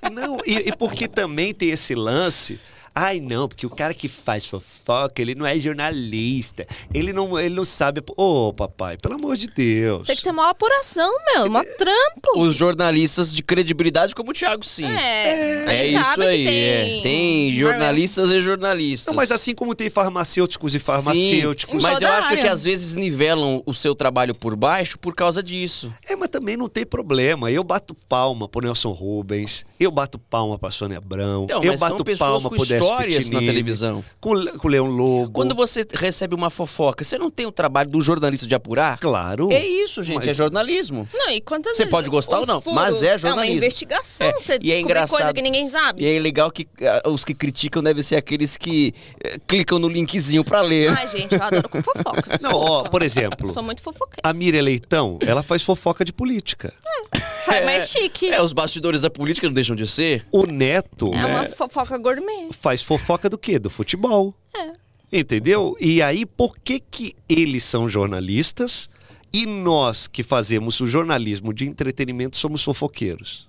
[0.03, 2.61] É, não, e, e porque também tem esse lance.
[2.99, 6.67] Ai, não, porque o cara que faz fofoca, ele não é jornalista.
[6.95, 8.03] Ele não, ele não sabe.
[8.17, 10.07] Ô, papai, pelo amor de Deus.
[10.07, 11.51] Tem que ter uma apuração, meu.
[11.51, 12.39] Mó trampo.
[12.41, 14.87] Os jornalistas de credibilidade como o Thiago, sim.
[14.87, 16.45] É, É gente isso aí.
[16.47, 16.99] tem.
[16.99, 17.03] é.
[17.03, 19.07] Tem jornalistas e jornalistas.
[19.13, 21.75] Não, mas assim como tem farmacêuticos e farmacêuticos.
[21.75, 22.43] Em Mas eu acho área.
[22.43, 25.93] que às vezes nivelam o seu trabalho por baixo por causa disso.
[26.09, 27.51] É, mas também não tem problema.
[27.51, 32.03] Eu bato palma pro Nelson Rubens, eu bato palma pra Sônia Abrão, Então, eu bato
[32.17, 34.05] palma pro Décio histórias na televisão.
[34.21, 35.33] Com, com o Leão Lobo.
[35.33, 38.99] Quando você recebe uma fofoca, você não tem o trabalho do jornalista de apurar?
[38.99, 39.51] Claro.
[39.53, 41.09] É isso, gente, Mas- é jornalismo.
[41.13, 43.19] Não, e quantas Você vezes pode gostar os ou não, furos- mas é É uma
[43.19, 43.57] jornalismo.
[43.57, 44.27] investigação.
[44.27, 45.19] É, Você e é engraçado.
[45.19, 46.03] coisa que ninguém sabe.
[46.05, 49.89] E é legal que ah, os que criticam devem ser aqueles que eh, clicam no
[49.89, 50.91] linkzinho pra ler.
[50.97, 52.39] Ai, gente, eu adoro com fofoca.
[52.41, 54.21] Não, ó, por exemplo, Sou muito fofoqueira.
[54.23, 56.73] a Miriam Leitão, ela faz fofoca de política.
[57.15, 58.31] É mais chique.
[58.31, 60.27] É, os bastidores da política não deixam de ser.
[60.33, 62.49] O Neto É né, uma fofoca gourmet.
[62.53, 63.59] faz fofoca do quê?
[63.59, 64.35] Do futebol.
[64.55, 64.73] É.
[65.13, 65.77] Entendeu?
[65.81, 68.89] E aí, por que que eles são jornalistas
[69.33, 73.49] e nós que fazemos o jornalismo de entretenimento somos fofoqueiros?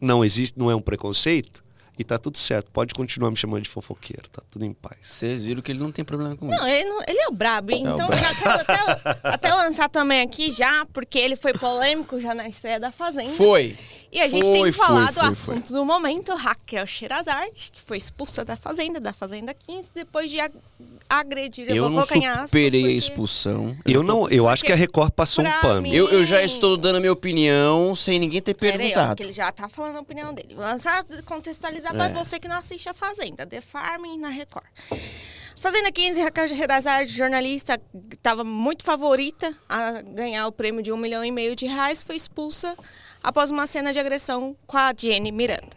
[0.00, 1.62] Não existe, não é um preconceito?
[2.00, 4.96] E tá tudo certo, pode continuar me chamando de fofoqueiro, tá tudo em paz.
[5.02, 6.66] Vocês viram que ele não tem problema com Não, isso.
[6.66, 7.84] ele, não- ele é o brabo, hein?
[7.86, 8.22] É o então brabo.
[8.24, 12.80] já quero até, até lançar também aqui já, porque ele foi polêmico já na estreia
[12.80, 13.28] da Fazenda.
[13.32, 13.76] Foi.
[14.12, 17.70] E a gente Foi, tem que falar foi, do foi, assunto do momento, Raquel Sherazade,
[17.72, 20.52] que foi expulsa da Fazenda, da Fazenda 15, depois de ag-
[21.08, 23.76] agredir, eu, Eu vou não colocar em aspas, superei a porque- expulsão.
[23.86, 25.82] Eu não, eu acho que a Record passou um pano.
[25.82, 28.94] mim- Eu, eu já estou dando a minha opinião sem ninguém ter Pera aí, ó,
[28.94, 29.16] perguntado.
[29.16, 30.54] que ele já tá falando a opinião dele.
[30.56, 30.90] Vamos só
[31.24, 31.96] contextualizar É.
[31.96, 34.66] pra você que não assiste a Fazenda, The Farm na Record.
[35.60, 41.22] Fazenda 15, Raquel Sherazade, jornalista, estava muito favorita a ganhar o prêmio de um milhão
[41.24, 42.74] e meio de reais, foi expulsa
[43.22, 45.76] após uma cena de agressão com a Jenny Miranda.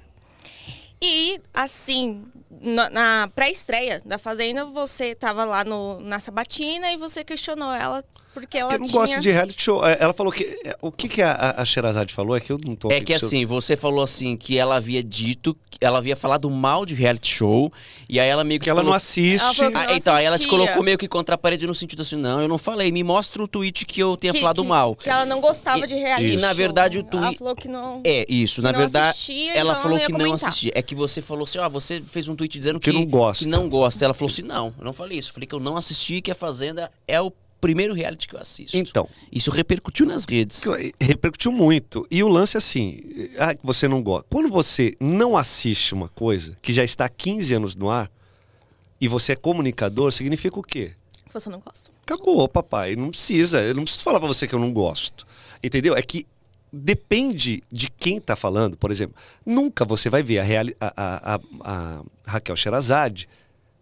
[1.01, 7.23] E, assim, na, na pré-estreia da Fazenda, você estava lá no, na sabatina e você
[7.23, 8.03] questionou ela
[8.34, 9.00] porque ela eu não tinha...
[9.00, 9.86] gosto de reality show.
[9.86, 10.43] É, Ela falou que.
[10.65, 12.36] é, O que, que a, a, Sherazade falou?
[12.36, 12.91] É que eu não tô.
[12.91, 16.86] É que seu- assim, você falou assim que ela havia dito, ela havia falado mal
[16.86, 17.72] de reality show,
[18.10, 18.63] e aí ela meio que.
[18.65, 19.62] Que ela não assiste.
[19.62, 22.02] Ela Ah, não então, aí ela te colocou meio que contra a parede no sentido
[22.02, 24.67] assim, não, eu não falei, me mostra o tweet que eu tenha que- falado que-
[24.67, 24.96] mal.
[24.96, 26.58] Que ela não gostava E- de reality e, na show.
[26.58, 28.02] verdade, o Ela twi- falou que não...
[28.04, 30.50] É, isso, na não verdade, assistia, ela falou ia que não comentar.
[30.50, 30.72] assistia.
[30.76, 33.43] É que você falou assim, ó, você fez um tweet dizendo Que que, não gosta.
[33.43, 34.04] que não gosta.
[34.06, 35.30] Ela falou assim, não, eu não falei isso.
[35.30, 37.32] Eu falei que eu não assisti, que a Fazenda é o
[37.63, 38.76] primeiro reality que eu assisto.
[38.76, 40.62] Então, Isso repercutiu nas redes.
[40.99, 42.06] repercutiu muito.
[42.12, 42.99] E o lance é assim:
[43.39, 44.28] ah, que você não gosta.
[44.30, 48.12] Quando você não assiste uma coisa que já está há 15 anos no ar
[48.99, 50.93] e você é comunicador, significa o quê?
[51.34, 51.89] Você não gosta.
[52.06, 52.95] Acabou, papai.
[52.97, 53.62] Não precisa.
[53.62, 55.26] Eu não preciso falar pra você que eu não gosto.
[55.63, 55.95] Entendeu?
[55.95, 56.28] É que
[56.71, 58.76] depende de quem tá falando.
[58.78, 63.28] Por exemplo, nunca você vai ver a, reali- a- a- a- a Raquel Sherazade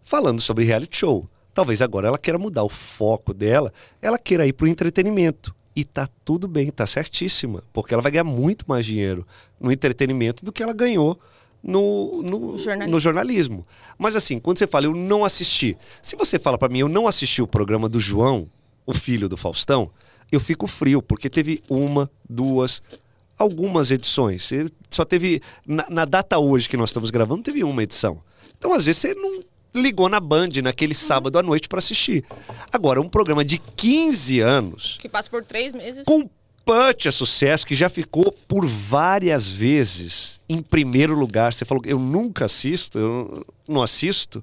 [0.04, 1.28] falando sobre reality show.
[1.54, 5.54] Talvez agora ela queira mudar o foco dela, ela queira ir pro entretenimento.
[5.74, 7.62] E tá tudo bem, tá certíssima.
[7.72, 9.26] Porque ela vai ganhar muito mais dinheiro
[9.58, 11.18] no entretenimento do que ela ganhou
[11.62, 12.90] no, no, Jornalismo.
[12.90, 13.66] no jornalismo.
[13.96, 15.76] Mas assim, quando você fala, eu não assisti.
[16.02, 18.48] Se você fala pra mim, eu não assisti o programa do João,
[18.84, 19.90] o filho do Faustão,
[20.30, 22.82] eu fico frio, porque teve uma, duas,
[23.38, 24.50] algumas edições.
[24.90, 25.40] Só teve.
[25.66, 28.22] Na, na data hoje que nós estamos gravando, teve uma edição.
[28.58, 29.42] Então, às vezes, você não
[29.74, 32.24] ligou na Band naquele sábado à noite pra assistir.
[32.72, 36.04] Agora, um programa de 15 anos Que passa por três meses.
[36.04, 36.28] com
[36.64, 41.52] punch a sucesso que já ficou por várias vezes em primeiro lugar.
[41.52, 44.42] Você falou eu nunca assisto, eu não assisto.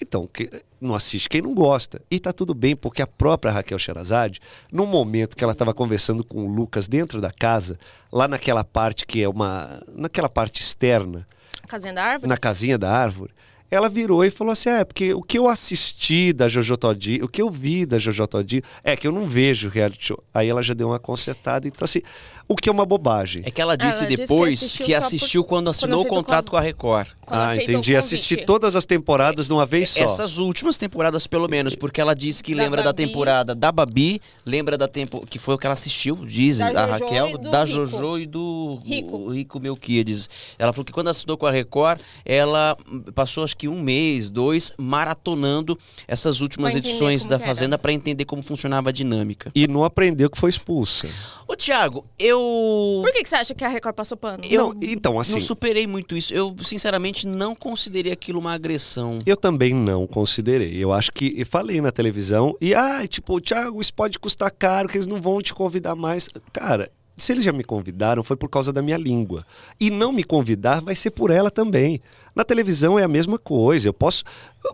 [0.00, 0.48] Então, que-
[0.80, 2.00] não assiste quem não gosta.
[2.08, 4.38] E tá tudo bem, porque a própria Raquel Sherazade,
[4.70, 7.76] no momento que ela estava conversando com o Lucas dentro da casa,
[8.12, 9.82] lá naquela parte que é uma.
[9.92, 11.26] naquela parte externa,
[11.66, 12.28] Casinha da árvore.
[12.28, 13.32] na casinha da árvore,
[13.70, 17.28] ela virou e falou assim: é, porque o que eu assisti da Jojo Todinho, o
[17.28, 20.22] que eu vi da Jojo Todinho, é que eu não vejo reality show.
[20.32, 22.00] Aí ela já deu uma consertada, então assim,
[22.48, 23.42] o que é uma bobagem.
[23.44, 25.98] É que ela disse Ela disse que depois assistiu que só por- assistiu quando assinou
[25.98, 27.08] o aceitou contrato com com a Record.
[27.26, 27.94] Quando ah, o entendi.
[27.94, 30.02] Assisti todas as temporadas de uma vez só.
[30.02, 33.06] Essas últimas temporadas, pelo menos, porque ela disse que Da lembra da Babi.
[33.06, 36.70] temporada da Babi, lembra da tempo que foi o que ela assistiu, diz Da a
[36.70, 37.86] Jojo Raquel, da Rico.
[37.86, 39.16] Jojo e do Rico.
[39.16, 40.30] o Rico Melquiades.
[40.58, 42.74] Ela falou que quando assinou com a Record, ela
[43.14, 47.38] passou acho que um mês, dois, maratonando essas últimas edições da.
[47.38, 49.50] Fazenda para entender como funcionava a dinâmica.
[49.54, 51.08] E não aprendeu que foi expulsa.
[51.46, 53.00] Ô, Thiago, eu.
[53.02, 54.44] Por que, que você acha que a Record passou pano?
[54.48, 56.32] Eu Não, então, assim- Não superei muito isso.
[56.34, 59.18] Eu, sinceramente, não considerei aquilo uma agressão.
[59.24, 60.76] Eu também não considerei.
[60.76, 61.34] Eu acho que.
[61.36, 65.20] Eu falei na televisão e, ah, tipo, Thiago, isso pode custar caro, que eles não
[65.20, 66.28] vão te convidar mais.
[66.52, 69.44] Cara, se eles já me convidaram, foi por causa da minha língua.
[69.80, 72.00] E não me convidar vai ser por ela também.
[72.38, 73.88] Na televisão é a mesma coisa.
[73.88, 74.22] Eu posso.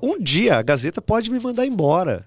[0.02, 2.26] Um dia a Gazeta pode me mandar embora.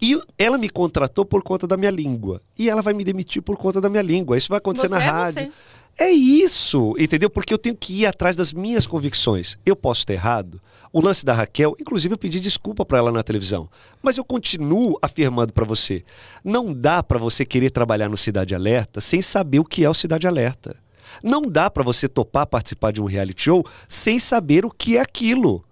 [0.00, 2.40] E ela me contratou por conta da minha língua.
[2.58, 4.38] E ela vai me demitir por conta da minha língua.
[4.38, 5.42] Isso vai acontecer Você na é rádio.
[5.42, 5.52] você.
[5.98, 7.28] É isso, entendeu?
[7.28, 9.58] Porque eu tenho que ir atrás das minhas convicções.
[9.66, 10.58] Eu posso ter errado.
[10.90, 13.68] O lance da Raquel, inclusive eu pedi desculpa para ela na televisão,
[14.02, 16.02] mas eu continuo afirmando para você,
[16.42, 19.92] não dá para você querer trabalhar no Cidade Alerta sem saber o que é o
[19.92, 20.76] Cidade Alerta.
[21.22, 25.00] Não dá para você topar participar de um reality show sem saber o que é
[25.00, 25.64] aquilo.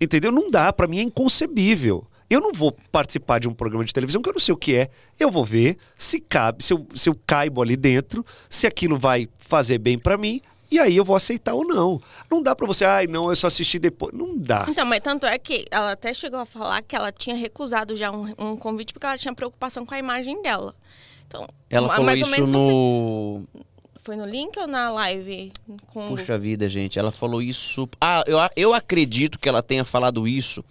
[0.00, 0.32] Entendeu?
[0.32, 2.06] Não dá, para mim é inconcebível.
[2.28, 4.74] Eu não vou participar de um programa de televisão que eu não sei o que
[4.76, 4.88] é.
[5.18, 9.28] Eu vou ver se cabe, se eu, se eu caibo ali dentro, se aquilo vai
[9.38, 12.00] fazer bem para mim, e aí eu vou aceitar ou não.
[12.30, 14.14] Não dá para você, ai, não, eu só assisti depois.
[14.14, 14.64] Não dá.
[14.68, 18.12] Então, mas tanto é que ela até chegou a falar que ela tinha recusado já
[18.12, 20.74] um, um convite porque ela tinha preocupação com a imagem dela.
[21.26, 23.42] Então, Ela falou mais ou isso menos você- no.
[24.02, 25.52] Foi no link ou na live?
[25.88, 26.08] Com...
[26.08, 26.98] Puxa vida, gente.
[26.98, 27.88] Ela falou isso.
[28.00, 30.64] Ah, eu, eu acredito que ela tenha falado isso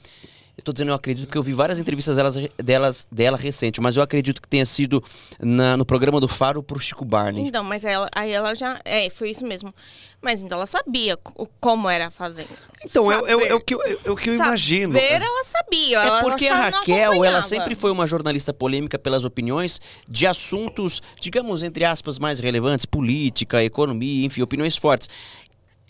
[0.59, 3.95] Eu tô dizendo eu acredito porque eu vi várias entrevistas delas, delas, dela recente, mas
[3.95, 5.01] eu acredito que tenha sido
[5.39, 7.47] na- no programa do Faro pro Chico Barney.
[7.47, 8.79] Então, mas ela, aí ela já.
[8.83, 9.73] É, foi isso mesmo.
[10.21, 12.49] Mas então ela sabia co- como era a fazenda.
[12.85, 14.99] Então, é, é- é o que eu, é o que eu imagino.
[14.99, 15.97] Saber, ela sabia.
[16.03, 19.79] É ela porque só a Raquel, ela sempre foi uma jornalista polêmica pelas opiniões
[20.09, 25.07] de assuntos, digamos, entre aspas, mais relevantes, política, economia, enfim, opiniões fortes.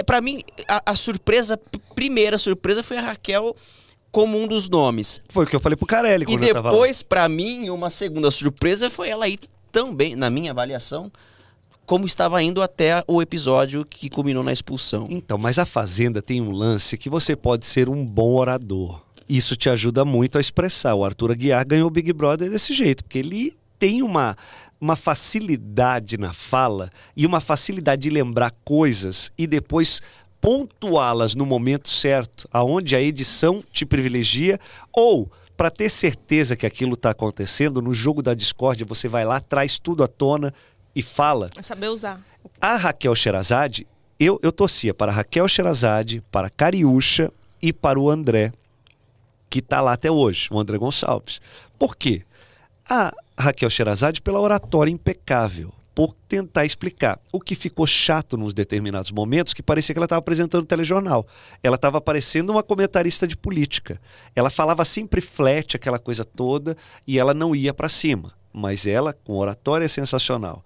[0.06, 1.60] Para mim, a, a surpresa,
[1.96, 3.56] primeira surpresa foi a Raquel
[4.12, 5.22] como um dos nomes.
[5.30, 9.10] Foi o que eu falei pro Carelli E depois, pra mim, uma segunda surpresa foi
[9.10, 9.40] ela ir
[9.72, 11.12] também, na minha avaliação,
[11.86, 15.08] como estava indo até o episódio que culminou na expulsão.
[15.10, 19.02] Então, mas a Fazenda tem um lance que você pode ser um bom orador.
[19.28, 20.96] Isso te ajuda muito a expressar.
[20.96, 24.36] O Arthur Aguiar ganhou o Big Brother desse jeito, porque ele tem uma,
[24.80, 30.02] uma facilidade na fala e uma facilidade de lembrar coisas e depois
[30.42, 34.60] pontuá-las no momento certo, aonde a edição te privilegia
[34.94, 35.30] ou
[35.60, 39.78] para ter certeza que aquilo está acontecendo, no jogo da discórdia, você vai lá, traz
[39.78, 40.54] tudo à tona
[40.96, 41.50] e fala.
[41.58, 42.22] É saber usar.
[42.62, 43.86] A Raquel Sherazade,
[44.18, 47.30] eu, eu torcia para a Raquel Sherazade, para a Cariúcha
[47.62, 48.54] e para o André,
[49.50, 51.42] que está lá até hoje, o André Gonçalves.
[51.78, 52.24] Por quê?
[52.90, 57.20] A Raquel Sherazade pela oratória impecável, por tentar explicar.
[57.30, 61.28] O que ficou chato nos determinados momentos, que parecia que ela estava apresentando telejornal.
[61.62, 64.00] Ela estava parecendo uma comentarista de política.
[64.34, 68.32] Ela falava sempre flat, aquela coisa toda, e ela não ia para cima.
[68.54, 70.64] Mas ela, com oratória sensacional.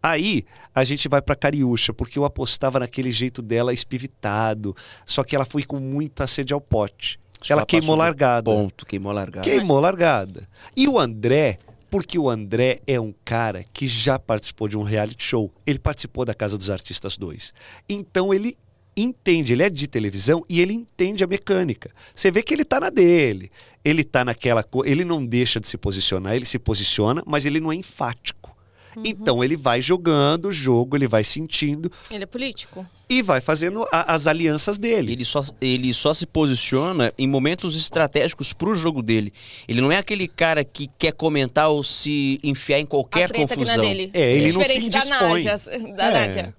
[0.00, 5.34] Aí a gente vai para Cariúcha, porque eu apostava naquele jeito dela espivitado, só que
[5.34, 7.18] ela foi com muita sede ao pote.
[7.40, 8.44] Que ela queimou largada.
[8.44, 9.42] Ponto, queimou largada.
[9.42, 10.48] Queimou largada.
[10.76, 11.56] E o André,
[11.90, 15.52] porque o André é um cara que já participou de um reality show.
[15.66, 17.52] Ele participou da Casa dos Artistas 2.
[17.88, 18.56] Então ele
[18.96, 21.90] entende, ele é de televisão e ele entende a mecânica.
[22.14, 23.50] Você vê que ele tá na dele.
[23.84, 27.60] Ele tá naquela coisa, ele não deixa de se posicionar, ele se posiciona, mas ele
[27.60, 28.56] não é enfático.
[29.04, 32.84] Então ele vai jogando o jogo, ele vai sentindo Ele é político.
[33.08, 35.12] E vai fazendo a- as alianças dele.
[35.12, 39.32] Ele só, ele só se posiciona em momentos estratégicos pro jogo dele.
[39.66, 43.54] Ele não é aquele cara que quer comentar ou se enfiar em qualquer a treta
[43.56, 43.74] confusão.
[43.76, 44.10] que não é dele.
[44.12, 45.44] É, ele não se Diferente da indispõe.
[45.44, 45.58] Nádia,
[45.96, 46.12] da É.
[46.26, 46.54] Nádia.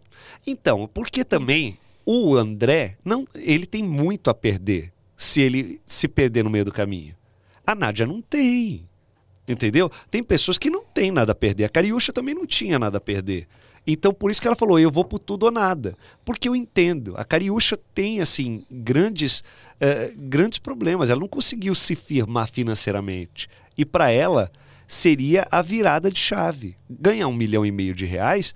[0.47, 6.43] Então, porque também o André, não, ele tem muito a perder se ele se perder
[6.43, 7.13] no meio do caminho.
[7.67, 8.87] A Nádia não tem.
[9.47, 9.91] Entendeu?
[10.09, 11.65] Tem pessoas que não têm nada a perder.
[11.65, 13.47] A Cariúcha também não tinha nada a perder.
[13.91, 15.97] Então, por isso que ela falou, eu vou por tudo ou nada.
[16.23, 17.13] Porque eu entendo.
[17.17, 19.43] A Cariúcha tem, assim, grandes,
[19.79, 21.09] eh, grandes problemas.
[21.09, 23.49] Ela não conseguiu se firmar financeiramente.
[23.77, 24.51] E para ela,
[24.87, 26.75] seria a virada de chave.
[26.89, 28.53] Ganhar um milhão e meio de reais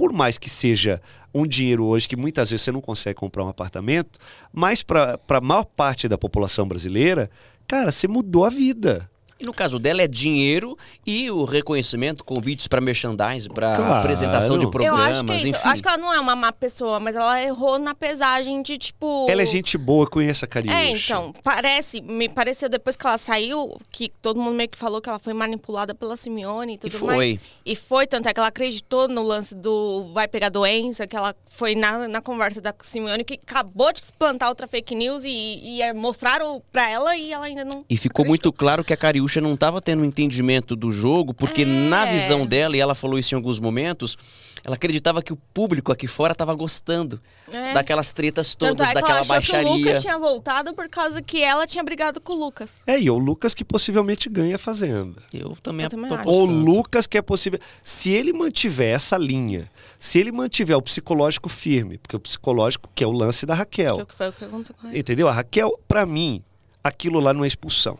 [0.00, 0.98] por mais que seja
[1.34, 4.18] um dinheiro hoje que muitas vezes você não consegue comprar um apartamento,
[4.50, 7.30] mas para a maior parte da população brasileira,
[7.68, 9.06] cara, você mudou a vida.
[9.40, 10.76] E no caso dela é dinheiro
[11.06, 13.94] e o reconhecimento, convites para merchandising, para Claro.
[14.00, 15.48] apresentação de Eu programas, acho que é isso.
[15.48, 15.58] enfim.
[15.64, 18.76] Eu acho que ela não é uma má pessoa, mas ela errou na pesagem de,
[18.76, 19.26] tipo...
[19.30, 20.76] Ela é gente boa, eu conheço a Cariúcha.
[20.76, 25.00] É, então, parece, me pareceu depois que ela saiu, que todo mundo meio que falou
[25.00, 27.16] que ela foi manipulada pela Simeone e tudo foi.
[27.16, 27.40] mais.
[27.64, 31.34] E foi, tanto é que ela acreditou no lance do vai pegar doença, que ela
[31.50, 35.82] foi na, na conversa da Simeone, que acabou de plantar outra fake news e, e
[35.82, 37.84] é, mostraram pra ela e ela ainda não.
[37.88, 38.26] E ficou acreditou.
[38.26, 41.66] muito claro que a Cariúcha não estava tendo um entendimento do jogo, porque É.
[41.66, 44.16] na visão dela, e ela falou isso em alguns momentos,
[44.64, 47.20] ela acreditava que o público aqui fora estava gostando
[47.52, 47.74] É.
[47.74, 49.84] daquelas tretas Tanto todas, é que ela daquela achou que o baixaria.
[49.86, 52.82] Lucas tinha voltado por causa que ela tinha brigado com o Lucas.
[52.86, 55.22] É, e o Lucas que possivelmente ganha a Fazenda.
[55.34, 56.10] Eu também, Eu também.
[56.24, 56.44] O.
[56.46, 57.58] Lucas que é possível.
[57.82, 63.04] Se ele mantiver essa linha, se ele mantiver o psicológico firme, porque o psicológico que
[63.04, 64.06] é o lance da Raquel.
[64.06, 64.96] Que foi o que aconteceu com ela.
[64.98, 65.28] Entendeu?
[65.28, 66.42] A Raquel, pra mim,
[66.82, 67.98] aquilo lá não é expulsão.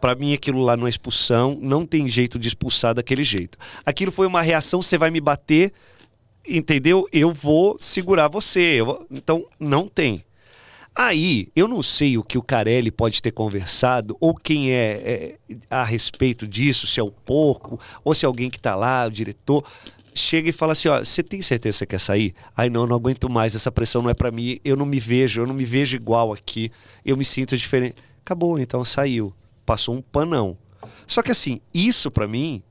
[0.00, 3.58] Pra mim, aquilo lá não é expulsão, não tem jeito de expulsar daquele jeito.
[3.84, 5.72] Aquilo foi uma reação, você vai me bater,
[6.48, 7.06] entendeu?
[7.12, 8.78] Eu vou segurar você.
[9.10, 10.24] Então, não tem.
[10.96, 15.56] Aí, eu não sei o que o Carelli pode ter conversado, ou quem é, é,
[15.70, 19.10] a respeito disso, se é o porco, ou se é alguém que tá lá, o
[19.10, 19.64] diretor,
[20.12, 22.34] chega e fala assim, ó, você tem certeza que você quer sair?
[22.56, 25.42] Ai, não, não aguento mais, essa pressão não é pra mim, eu não me vejo,
[25.42, 26.72] eu não me vejo igual aqui,
[27.04, 27.94] eu me sinto diferente.
[28.24, 29.32] Acabou, então saiu.
[29.68, 30.56] Passou um panão.
[31.06, 32.62] Só que assim, isso pra mim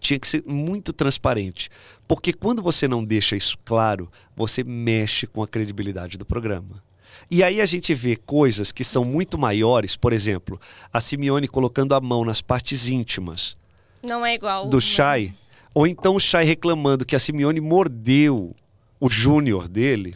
[0.00, 1.70] tinha que ser muito transparente.
[2.08, 6.82] Porque quando você não deixa isso claro, você mexe com a credibilidade do programa.
[7.30, 10.60] E aí a gente vê coisas que são muito maiores, por exemplo,
[10.92, 13.56] a Simeone colocando a mão nas partes íntimas
[14.02, 14.68] Não é igual.
[14.68, 15.32] do Chay,
[15.72, 18.52] ou então o Chay reclamando que a Simeone mordeu
[19.00, 20.14] o júnior dele.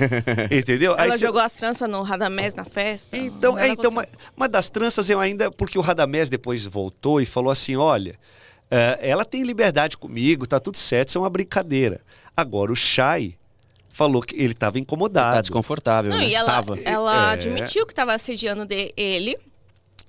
[0.50, 0.96] entendeu?
[0.96, 3.16] Ela cê- jogou as tranças no Radamés na festa.
[3.16, 5.50] Então, é, então mas, mas das tranças eu ainda.
[5.50, 8.14] Porque o Radamés depois voltou e falou assim: olha,
[8.70, 12.00] eh, ela tem liberdade comigo, tá tudo certo, isso é uma brincadeira.
[12.36, 13.36] Agora, o Chay
[13.90, 15.40] falou que ele estava Tá incomodado.
[15.40, 16.28] desconfortável, Não, né?
[16.28, 16.78] e ela, Tava.
[16.84, 17.32] ela É.
[17.34, 19.36] admitiu que tava assediando de- ele.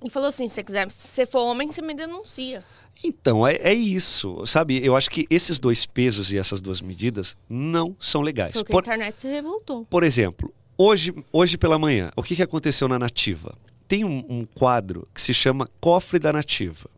[0.04, 2.62] E falou assim: se você quiser, se você for homem, você me denuncia.
[3.02, 4.84] Então, é, é isso, sabe?
[4.84, 8.52] Eu acho que esses dois pesos e essas duas medidas não são legais.
[8.52, 9.86] Porque Por, a internet se revoltou.
[9.86, 13.56] por exemplo, hoje, hoje pela manhã, o que, que aconteceu na Nativa?
[13.88, 16.88] Tem um, um quadro que se chama Cofre da Nativa.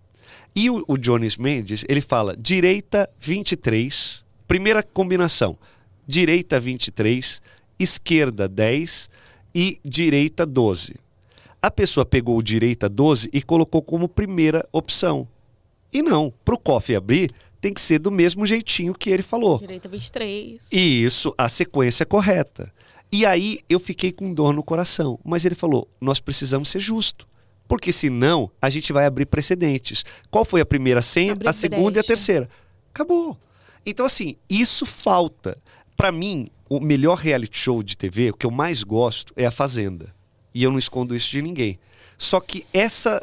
[0.55, 5.57] E o, o Jones Mendes, ele fala direita 23, primeira combinação,
[6.07, 7.41] direita 23,
[7.79, 9.09] esquerda 10
[9.55, 10.95] e direita 12.
[11.61, 15.29] A pessoa pegou o direita 12 e colocou como primeira opção.
[15.93, 17.31] E não, para o cofre abrir,
[17.61, 19.59] tem que ser do mesmo jeitinho que ele falou.
[19.59, 20.61] Direita 23.
[20.73, 22.73] E isso, a sequência é correta.
[23.11, 25.19] E aí eu fiquei com dor no coração.
[25.23, 27.29] Mas ele falou: nós precisamos ser justo.
[27.69, 30.05] Porque senão a gente vai abrir precedentes.
[30.31, 32.07] Qual foi a primeira senha, a segunda e a brecha.
[32.07, 32.49] terceira?
[32.93, 33.39] Acabou.
[33.85, 35.57] Então, assim, isso falta.
[35.97, 39.51] Para mim, o melhor reality show de TV, o que eu mais gosto, é A
[39.51, 40.15] Fazenda.
[40.55, 41.79] E eu não escondo isso de ninguém.
[42.19, 43.21] Só que essa,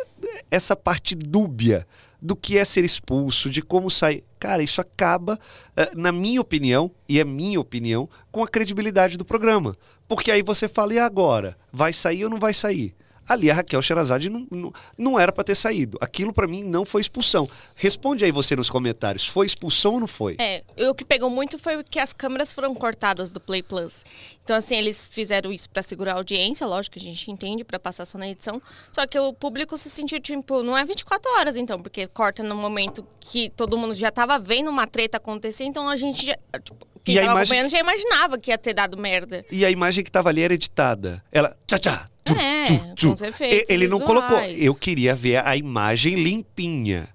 [0.50, 1.86] essa parte dúbia
[2.22, 4.24] do que é ser expulso, de como sair.
[4.40, 5.40] Cara, isso acaba,
[5.76, 9.76] eh, na minha opinião, e é minha opinião, com a credibilidade do programa.
[10.08, 11.58] Porque aí você fala, e agora?
[11.72, 12.96] Vai sair ou não vai sair?
[13.30, 15.98] Ali a Raquel Sherazade não, não, não era para ter saído.
[16.02, 17.48] Aquilo para mim não foi expulsão.
[17.76, 20.36] Responde aí você nos comentários, foi expulsão ou não foi?
[20.40, 24.04] É, o que pegou muito foi que as câmeras foram cortadas do Play Plus.
[24.44, 27.78] Então, assim, eles fizeram isso pra segurar a audiência, lógico que a gente entende, pra
[27.78, 28.60] passar só na edição.
[28.92, 32.56] Só que o público se sentiu, tipo, não é 24 horas, então, porque corta no
[32.56, 36.36] momento que todo mundo já tava vendo uma treta acontecer, então a gente já.
[36.64, 39.46] Tipo, quem E a imagem já imaginava que ia ter dado merda.
[39.52, 41.24] E a imagem que estava ali era editada.
[41.32, 41.56] Ela.
[41.68, 43.14] Tchá, tchá, É, tchu, com tchu.
[43.14, 44.28] os efeitos Ele não visuais.
[44.28, 44.50] colocou.
[44.50, 47.10] Eu queria ver a imagem limpinha.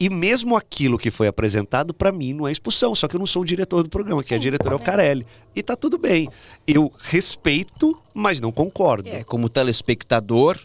[0.00, 2.94] E mesmo aquilo que foi apresentado, para mim, não é expulsão.
[2.94, 4.78] Só que eu não sou o diretor do programa, que é diretor é o.
[4.78, 5.26] Carelli.
[5.56, 6.28] E tá tudo bem.
[6.66, 9.08] Eu respeito, mas não concordo.
[9.08, 10.56] É, como telespectador,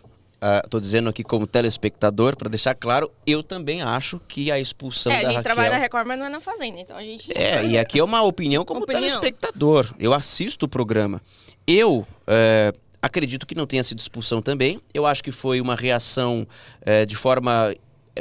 [0.46, 5.10] ah, tô dizendo aqui como telespectador, para deixar claro, eu também acho que a expulsão
[5.10, 5.44] é, a da gente Raquel...
[5.44, 7.32] trabalha na Record, mas não é na Fazenda, então a gente.
[7.36, 9.02] É, e aqui é uma opinião como Opinião.
[9.02, 9.96] telespectador.
[9.98, 11.22] Eu assisto o programa.
[11.66, 12.74] Eu é,
[13.04, 14.80] acredito que não tenha sido expulsão também.
[14.94, 16.48] Eu acho que foi uma reação
[16.82, 17.76] é, de forma.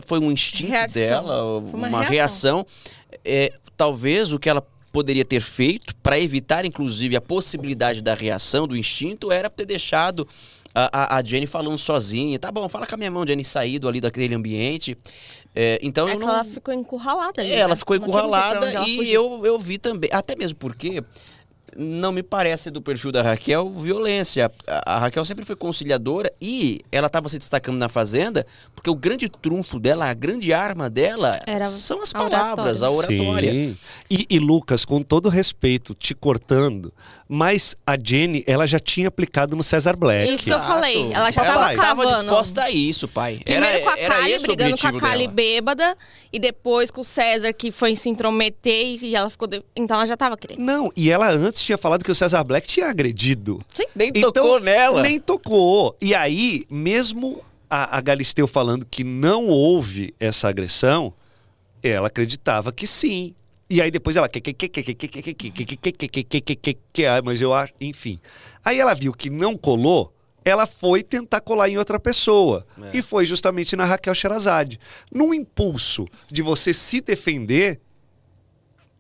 [0.05, 1.01] Foi um instinto Reação.
[1.03, 2.67] dela, Foi uma uma, reação.
[3.25, 8.67] É, talvez o que ela poderia ter feito para evitar, inclusive, a possibilidade da reação,
[8.67, 10.27] do instinto, era ter deixado
[10.75, 12.39] a, a, Jenny falando sozinha.
[12.39, 14.97] Tá bom, fala com a minha mão, Jenny, saído ali daquele ambiente.
[15.55, 16.29] É, então É eu não...
[16.29, 17.53] ela ficou encurralada ali.
[17.53, 17.77] É, ela né?
[17.77, 20.11] ficou encurralada e eu, eu vi também.
[20.13, 21.05] Até mesmo porque
[21.77, 24.51] não me parece do perfil da Raquel violência.
[24.67, 28.95] A, a Raquel sempre foi conciliadora e ela estava se destacando na Fazenda porque o
[28.95, 33.53] grande trunfo dela, a grande arma dela Era são as palavras, a oratória.
[33.53, 33.77] Sim.
[34.11, 36.93] E, e Lucas, com todo respeito, te cortando,
[37.29, 40.33] mas a Jenny, ela já tinha aplicado no César Black.
[40.33, 42.21] Isso eu falei, ela já ela tava tava cavando.
[42.21, 43.41] disposta a isso, pai.
[43.45, 45.33] Primeiro era, com a Kali, brigando com a Kali dela.
[45.33, 45.97] bêbada,
[46.33, 49.49] e depois com o César, que foi se intrometer, e ela ficou.
[49.49, 50.59] de- Então ela já tava querendo.
[50.61, 53.65] Não, e ela antes tinha falado que o César Black tinha agredido.
[53.73, 53.85] Sim.
[53.95, 55.03] Nem Então, tocou nela.
[55.03, 55.97] Nem tocou.
[56.01, 61.13] E aí, mesmo a, a Galisteu falando que não houve essa agressão,
[61.83, 63.35] ela acreditava que sim.
[63.69, 64.29] E aí depois ela.
[67.25, 67.73] Mas eu acho.
[67.81, 68.19] Enfim.
[68.63, 70.13] Aí ela viu que não colou.
[70.45, 72.67] Ela foi tentar colar em outra pessoa.
[72.93, 72.99] É.
[72.99, 74.79] E foi justamente na Raquel Sherazade.
[75.11, 77.81] Num impulso de você se defender,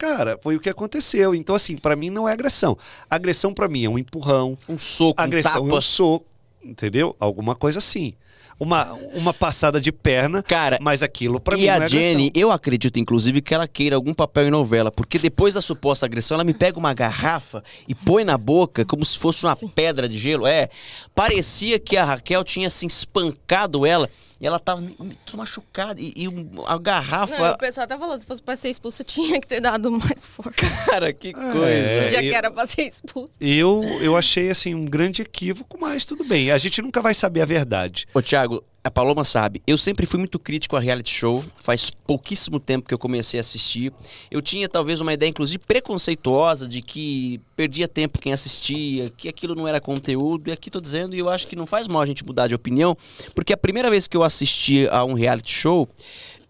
[0.02, 1.32] cara, foi o que aconteceu.
[1.34, 2.76] Então, assim, pra mim não é agressão.
[3.08, 5.76] Agressão pra mim é um empurrão, Um soco, um agressão é tapa.
[5.76, 6.26] um soco,
[6.64, 7.14] entendeu?
[7.20, 8.14] Alguma coisa assim.
[8.60, 12.26] Uma, uma passada de perna, Cara, mas aquilo pra mim e não é a Jenny,
[12.28, 12.30] agressão.
[12.34, 16.36] eu acredito, inclusive, que ela queira algum papel em novela, porque depois da suposta agressão,
[16.36, 20.16] ela me pega uma garrafa e põe na boca como se fosse uma pedra de
[20.16, 20.46] gelo.
[20.46, 20.68] É,
[21.12, 24.08] parecia que a Raquel tinha assim espancado ela
[24.42, 26.00] e ela tava me- me- toda machucada.
[26.00, 27.52] E, e um- a Não, garrafa.
[27.52, 30.62] o pessoal até falou, se fosse pra ser expulso, tinha que ter dado mais forte.
[30.86, 31.64] Cara, que coisa.
[31.68, 33.32] É, Já eu- que era pra ser expulso.
[33.40, 36.50] Eu, eu achei assim um grande equívoco, mas tudo bem.
[36.50, 38.06] A gente nunca vai saber a verdade.
[38.12, 41.44] Ô, Thiago, a Paloma sabe, eu sempre fui muito crítico a reality show.
[41.56, 43.92] Faz pouquíssimo tempo que eu comecei a assistir.
[44.28, 49.54] Eu tinha talvez uma ideia, inclusive, preconceituosa de que perdia tempo quem assistia, que aquilo
[49.54, 50.48] não era conteúdo.
[50.48, 52.54] E aqui tô dizendo, e eu acho que não faz mal a gente mudar de
[52.54, 52.96] opinião,
[53.36, 55.88] porque a primeira vez que eu assisti a um reality show,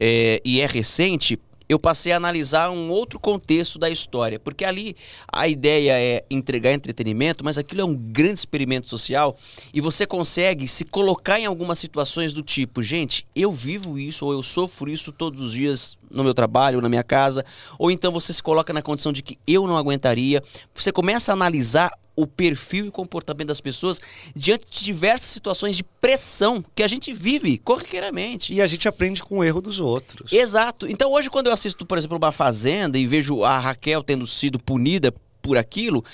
[0.01, 1.39] é, e é recente,
[1.73, 4.39] eu passei a analisar um outro contexto da história.
[4.39, 4.95] Porque ali
[5.33, 9.37] a ideia é entregar entretenimento, mas aquilo é um grande experimento social
[9.73, 14.33] e você consegue se colocar em algumas situações do tipo, gente, eu vivo isso ou
[14.33, 17.45] eu sofro isso todos os dias no meu trabalho, na minha casa,
[17.79, 20.43] ou então você se coloca na condição de que eu não aguentaria.
[20.75, 24.01] Você começa a analisar o perfil e comportamento das pessoas
[24.37, 28.53] diante de diversas situações de pressão que a gente vive corriqueiramente.
[28.53, 30.33] E a gente aprende com o erro dos outros.
[30.33, 30.87] Exato.
[30.87, 34.59] Então hoje quando eu assisto, por exemplo, uma fazenda e vejo a Raquel tendo sido
[34.59, 36.05] punida por aquilo,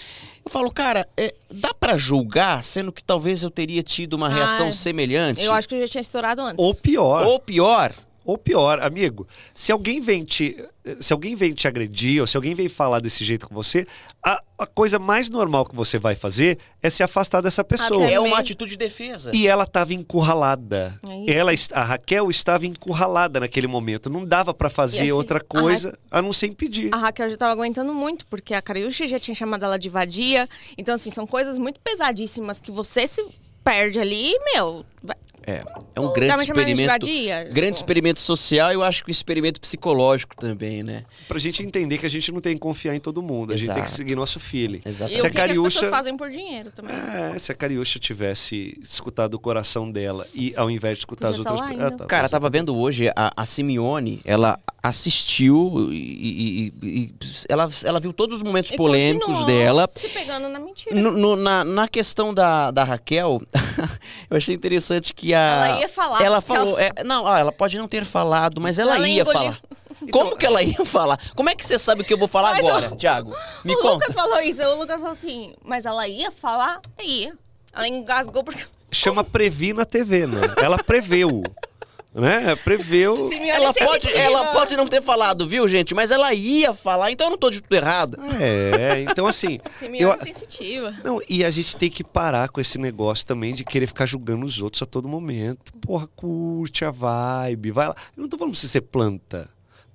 [0.45, 4.69] eu falo, cara, é, dá para julgar, sendo que talvez eu teria tido uma reação
[4.69, 5.45] Ah, semelhante?
[5.45, 6.65] Eu acho que eu já tinha estourado antes.
[6.65, 7.27] Ou pior.
[7.27, 7.93] Ou pior,
[8.29, 10.55] Ou pior, amigo, se alguém vem te,
[11.01, 13.87] se alguém vem te agredir ou se alguém vem falar desse jeito com você,
[14.23, 18.05] a, a coisa mais normal que você vai fazer é se afastar dessa pessoa.
[18.05, 19.31] É uma atitude de defesa.
[19.33, 21.01] E ela estava encurralada.
[21.27, 24.11] É ela, a Raquel estava encurralada naquele momento.
[24.11, 26.93] Não dava para fazer assim, outra a coisa a não ser impedir.
[26.93, 30.47] A Raquel já tava aguentando muito, porque a Cariúcha já tinha chamado ela de vadia.
[30.77, 33.25] Então, assim, são coisas muito pesadíssimas que você se
[33.69, 34.85] perde ali, meu.
[35.47, 35.63] É,
[35.97, 37.07] é um Tá grande experimento.
[37.53, 41.05] Grande experimento social e eu acho que um experimento psicológico também, né?
[41.27, 43.55] Pra gente entender que a gente não tem que confiar em todo mundo.
[43.55, 44.81] A gente tem que seguir nosso feeling.
[44.85, 45.11] Exato.
[45.11, 46.95] E Se o a que, que as Cariúcha- pessoas fazem por dinheiro também.
[46.95, 51.41] É, se a Cariúcha tivesse escutado o coração dela e ao invés de escutar Podia
[51.41, 51.91] as tá outras ainda.
[51.93, 52.29] tá, Cara, é.
[52.29, 57.15] tava vendo hoje a, a Simeone, ela assistiu e, e- e- e
[57.49, 59.89] ela, ela viu todos os momentos E polêmicos dela.
[59.95, 60.95] Se pegando na mentira.
[60.95, 63.41] No- no- na, na questão da, da Raquel,
[64.31, 65.39] eu achei interessante que a.
[65.69, 66.23] Ela ia falar.
[66.23, 66.79] Ela que ela- falou.
[66.79, 69.41] é, não, ó, ela pode não ter falado, mas ela, Ela ia engoliu.
[69.41, 69.59] falar.
[70.13, 71.19] Como que ela ia falar?
[71.35, 73.35] Como é que você sabe o que eu vou falar agora, o- Thiago?
[73.65, 73.95] Me o conta.
[74.07, 74.63] Lucas falou isso.
[74.63, 76.81] O Lucas falou assim, mas ela ia falar?
[77.03, 77.33] Ia.
[77.75, 78.65] Ela engasgou porque.
[78.91, 80.41] Chama Previ na TV, né?
[80.63, 81.43] Ela preveu.
[82.21, 82.55] Né?
[82.57, 83.29] Preveu.
[83.49, 85.95] Ela pode, ela pode não ter falado, viu, gente?
[85.95, 88.19] Mas ela ia falar, então eu não tô de tudo errado.
[88.41, 89.59] É, então assim.
[89.79, 90.95] Simeone eu- sensitiva.
[91.05, 94.45] Não, e a gente tem que parar com esse negócio também de querer ficar julgando
[94.45, 95.73] os outros a todo momento.
[95.81, 97.95] Porra, curte a vibe, vai lá.
[98.17, 99.49] Eu não tô falando pra você ser planta.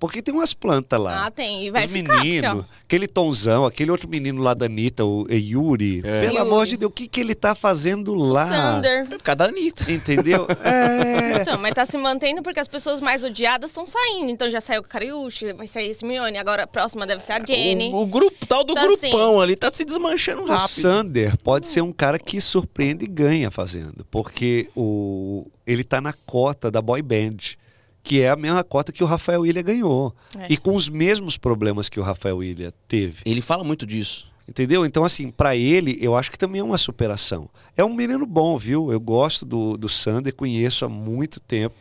[0.04, 1.24] Porque tem umas plantas lá.
[1.24, 1.64] Ah, tem.
[1.64, 2.16] E vai Os ficar.
[2.18, 6.02] meninos, aquele Tonzão, aquele outro menino lá da Anitta, o é Yuri.
[6.04, 6.20] É.
[6.20, 6.36] Pelo Yuri.
[6.36, 8.46] amor de Deus, o que, que ele tá fazendo lá?
[8.46, 9.06] Sander.
[9.08, 9.90] Por causa da Anitta.
[9.90, 10.46] Entendeu?
[10.62, 11.40] É.
[11.40, 14.30] Então, mas tá se mantendo porque as pessoas mais odiadas estão saindo.
[14.30, 17.40] Então já saiu o Cariúcha, vai sair esse Simeone, agora a próxima deve ser a
[17.44, 17.90] Jenny.
[17.92, 20.68] O, o grupo, tal do Tá grupão ali tá se desmanchando O rápido.
[20.68, 26.12] Sander pode ser um cara que surpreende e ganha fazendo, porque o, ele tá na
[26.12, 27.56] cota da boy band,
[28.04, 30.14] que é a mesma cota que o Rafael William ganhou.
[30.38, 30.46] É.
[30.50, 33.22] E com os mesmos problemas que o Rafael William teve.
[33.24, 34.32] Ele fala muito disso.
[34.46, 34.84] Entendeu?
[34.84, 37.48] Então, assim, pra ele, eu acho que também é uma superação.
[37.74, 38.92] É um menino bom, viu?
[38.92, 41.74] Eu gosto do, do Sander, conheço há muito tempo.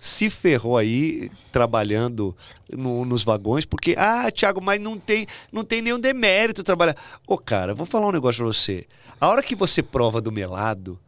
[0.00, 2.36] Se ferrou aí trabalhando
[2.72, 6.96] no- nos vagões, porque, ah, Thiago, mas não tem, não tem nenhum demérito trabalhar.
[7.26, 8.84] Ô, cara, vou falar um negócio pra você.
[9.20, 10.98] A hora que você prova do melado,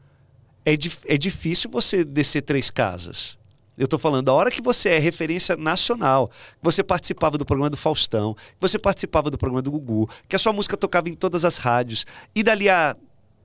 [0.64, 3.36] é, dif- é difícil você descer três casas.
[3.78, 7.70] Eu tô falando, a hora que você é referência nacional, que você participava do programa
[7.70, 11.14] do Faustão, que você participava do programa do Gugu, que a sua música tocava em
[11.14, 12.04] todas as rádios,
[12.34, 12.94] e dali a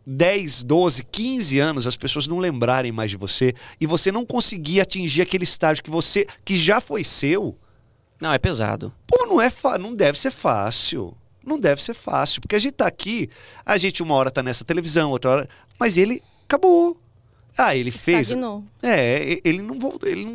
[0.05, 4.79] 10, 12, 15 anos as pessoas não lembrarem mais de você e você não conseguir
[4.79, 7.57] atingir aquele estágio que você que já foi seu,
[8.21, 8.93] Não, é pesado.
[9.05, 11.15] Pô, não é não deve ser fácil.
[11.45, 13.29] Não deve ser fácil, porque a gente tá aqui,
[13.63, 15.49] a gente uma hora tá nessa televisão, outra hora,
[15.79, 16.99] mas ele acabou.
[17.57, 18.27] Ah, ele fez.
[18.27, 18.63] Estagnou.
[18.83, 20.31] É, e- ele não voltou, ele não,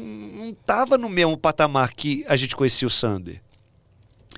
[0.47, 3.41] não tava no mesmo patamar que a gente conhecia o Sander.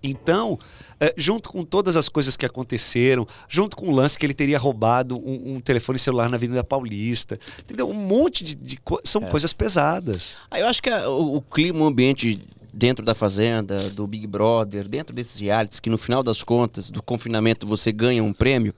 [0.02, 0.58] Então,
[0.98, 4.58] eh, junto com todas as coisas que aconteceram, junto com o lance que ele teria
[4.58, 7.88] roubado um, um telefone celular na Avenida Paulista, entendeu?
[7.88, 10.38] Um monte de, de co- são coisas pesadas.
[10.50, 12.40] Ah, eu acho que a- o, o clima, o ambiente
[12.74, 17.00] dentro da Fazenda, do Big Brother, dentro desses realities, que no final das contas, do
[17.02, 18.74] confinamento, você ganha um prêmio,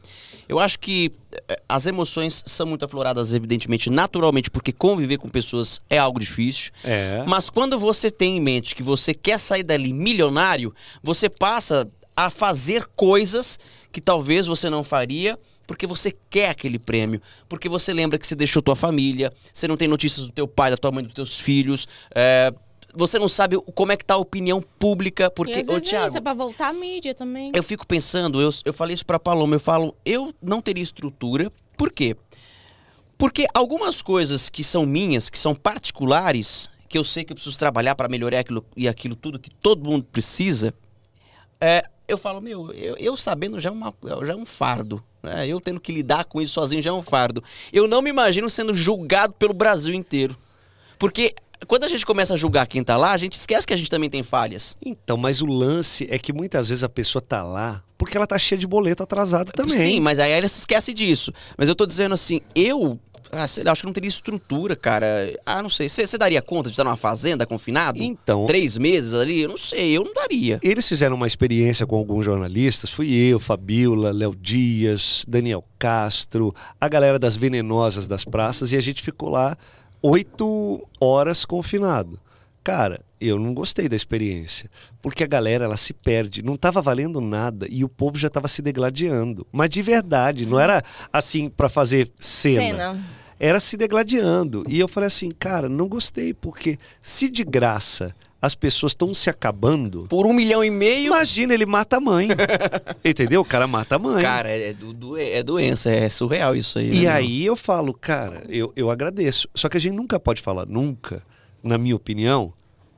[0.49, 1.13] eu acho que
[1.49, 6.73] eh, as emoções são muito afloradas, evidentemente, naturalmente, porque conviver com pessoas é algo difícil.
[6.83, 7.25] É.
[7.27, 12.31] Mas quando você tem em mente que você quer sair dali milionário, você passa a
[12.31, 13.59] fazer coisas
[13.91, 18.35] que talvez você não faria porque você quer aquele prêmio, porque você lembra que você
[18.35, 21.41] deixou tua família, você não tem notícias do teu pai, da tua mãe, dos teus
[21.41, 22.53] filhos, é,
[22.95, 25.81] você não sabe como é que tá a opinião pública, E porque, às ô é
[25.81, 27.51] Thiago, é pra voltar à mídia também.
[27.55, 31.51] eu fico pensando, eu, eu falei isso pra Paloma, eu falo, eu não teria estrutura,
[31.77, 32.17] por quê?
[33.19, 37.59] Porque algumas coisas que são minhas, que são particulares, que eu sei que eu preciso
[37.59, 40.75] trabalhar para melhorar aquilo e aquilo tudo que todo mundo precisa,
[41.61, 45.03] é, eu falo, meu, eu, eu sabendo já é, uma, já é um fardo.
[45.23, 45.47] né?
[45.47, 47.43] Eu tendo que lidar com isso sozinho já é um fardo.
[47.73, 50.37] Eu não me imagino sendo julgado pelo Brasil inteiro.
[50.99, 51.35] Porque
[51.67, 53.91] quando a gente começa a julgar quem tá lá, a gente esquece que a gente
[53.91, 54.77] também tem falhas.
[54.85, 58.39] Então, mas o lance é que muitas vezes a pessoa tá lá porque ela tá
[58.39, 59.77] cheia de boleto atrasado também.
[59.77, 61.33] Sim, mas aí ela se esquece disso.
[61.57, 62.99] Mas eu tô dizendo assim, eu
[63.33, 65.07] ah, sei lá, acho que não teria estrutura, cara.
[65.45, 65.89] Ah, não sei.
[65.89, 68.01] Você daria conta de estar numa fazenda confinado?
[68.01, 68.47] Então.
[68.47, 69.43] Três meses ali?
[69.43, 70.61] Eu não sei, eu não daria.
[70.63, 72.91] Eles fizeram uma experiência com alguns jornalistas.
[72.91, 78.81] Fui eu, Fabiola, Léo Dias, Daniel Castro, a galera das venenosas das praças, e a
[78.81, 79.57] gente ficou lá
[80.05, 82.21] oito horas confinado.
[82.63, 87.23] Cara, eu não gostei da experiência, porque a galera ela se perde, não estava valendo
[87.23, 89.47] nada e o povo já estava se degladiando.
[89.51, 92.61] Mas de verdade, não era assim para fazer cena.
[92.61, 93.05] cena.
[93.41, 94.63] Era se degladiando.
[94.69, 98.15] E eu falei assim, cara, não gostei, porque se de graça
[98.45, 100.07] as pessoas estão se acabando.
[100.07, 101.07] Por um milhão e meio.
[101.07, 102.29] Imagina, ele mata a mãe.
[103.03, 103.41] Entendeu?
[103.41, 104.23] O cara mata a mãe.
[104.23, 106.91] Cara, é, do, é doença, é surreal isso aí.
[106.91, 109.49] E né, aí eu falo, cara, eu, eu agradeço.
[109.55, 111.23] Só que a gente nunca pode falar, nunca
[111.63, 112.53] na minha opinião.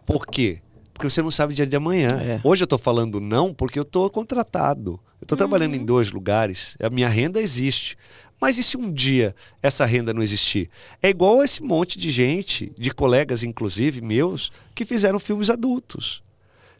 [0.04, 0.60] Por quê?
[0.92, 2.08] Porque você não sabe dia de amanhã.
[2.20, 2.40] É.
[2.42, 4.98] Hoje eu estou falando não porque eu estou contratado.
[5.20, 5.38] Eu estou uhum.
[5.38, 6.76] trabalhando em dois lugares.
[6.82, 7.96] A minha renda existe.
[8.40, 10.68] Mas e se um dia essa renda não existir?
[11.02, 16.22] É igual esse monte de gente, de colegas inclusive meus, que fizeram filmes adultos.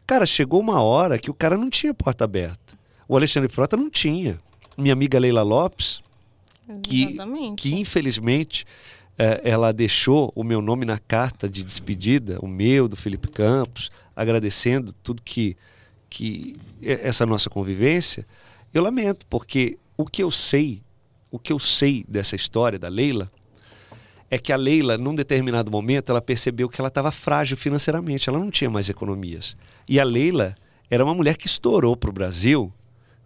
[0.05, 2.77] Cara, chegou uma hora que o cara não tinha porta aberta.
[3.07, 4.39] O Alexandre Frota não tinha.
[4.77, 6.01] Minha amiga Leila Lopes,
[6.83, 7.17] que,
[7.55, 8.65] que infelizmente
[9.17, 13.89] é, ela deixou o meu nome na carta de despedida, o meu, do Felipe Campos,
[14.15, 15.57] agradecendo tudo que,
[16.09, 18.25] que essa nossa convivência.
[18.73, 20.81] Eu lamento, porque o que eu sei,
[21.31, 23.31] o que eu sei dessa história da Leila,
[24.29, 28.39] é que a Leila, num determinado momento, ela percebeu que ela estava frágil financeiramente, ela
[28.39, 29.55] não tinha mais economias.
[29.87, 30.55] E a Leila
[30.89, 32.73] era uma mulher que estourou para o Brasil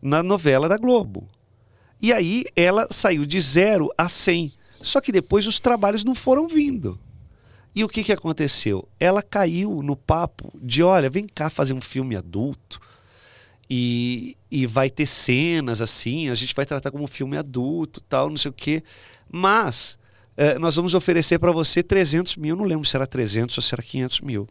[0.01, 1.27] na novela da Globo.
[1.99, 6.47] E aí ela saiu de zero a 100 só que depois os trabalhos não foram
[6.47, 6.99] vindo.
[7.73, 8.87] E o que, que aconteceu?
[8.99, 12.79] Ela caiu no papo de: olha, vem cá fazer um filme adulto
[13.73, 18.29] e, e vai ter cenas assim, a gente vai tratar como um filme adulto, tal,
[18.29, 18.83] não sei o quê.
[19.31, 19.97] Mas
[20.35, 23.73] é, nós vamos oferecer para você 300 mil, não lembro se era 300 ou se
[23.73, 24.49] era 500 mil.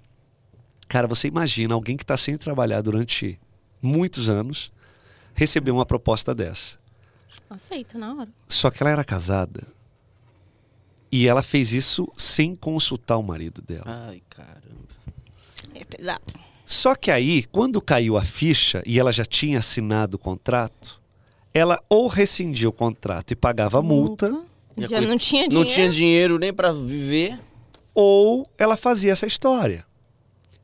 [0.88, 3.38] Cara, você imagina alguém que está sem trabalhar durante
[3.82, 4.72] muitos anos
[5.34, 6.78] receber uma proposta dessa.
[7.50, 8.30] Aceita na hora.
[8.48, 9.66] Só que ela era casada.
[11.12, 13.84] E ela fez isso sem consultar o marido dela.
[13.84, 14.88] Ai, caramba.
[15.74, 16.22] É pesado.
[16.70, 21.00] Só que aí, quando caiu a ficha e ela já tinha assinado o contrato,
[21.52, 24.30] ela ou rescindia o contrato e pagava a multa.
[24.30, 24.88] multa.
[24.88, 25.54] Já não tinha dinheiro.
[25.58, 27.36] Não tinha dinheiro nem para viver.
[27.92, 29.84] Ou ela fazia essa história.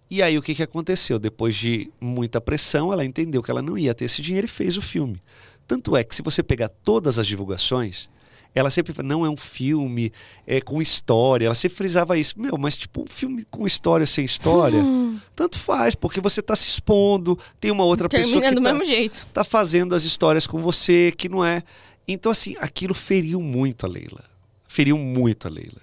[0.09, 1.19] E aí o que, que aconteceu?
[1.19, 4.77] Depois de muita pressão, ela entendeu que ela não ia ter esse dinheiro e fez
[4.77, 5.21] o filme.
[5.67, 8.09] Tanto é que se você pegar todas as divulgações,
[8.57, 10.11] ela sempre fala, não é um filme
[10.47, 11.45] é com história.
[11.45, 12.41] Ela sempre frisava isso.
[12.41, 15.21] Meu, mas tipo, um filme com história sem história, hum.
[15.35, 18.73] tanto faz, porque você está se expondo, tem uma outra Termina pessoa que do tá,
[18.73, 19.27] mesmo jeito.
[19.35, 21.63] tá fazendo as histórias com você, que não é.
[22.09, 24.25] Então, assim, aquilo feriu muito a Leila.
[24.67, 25.83] Feriu muito a Leila.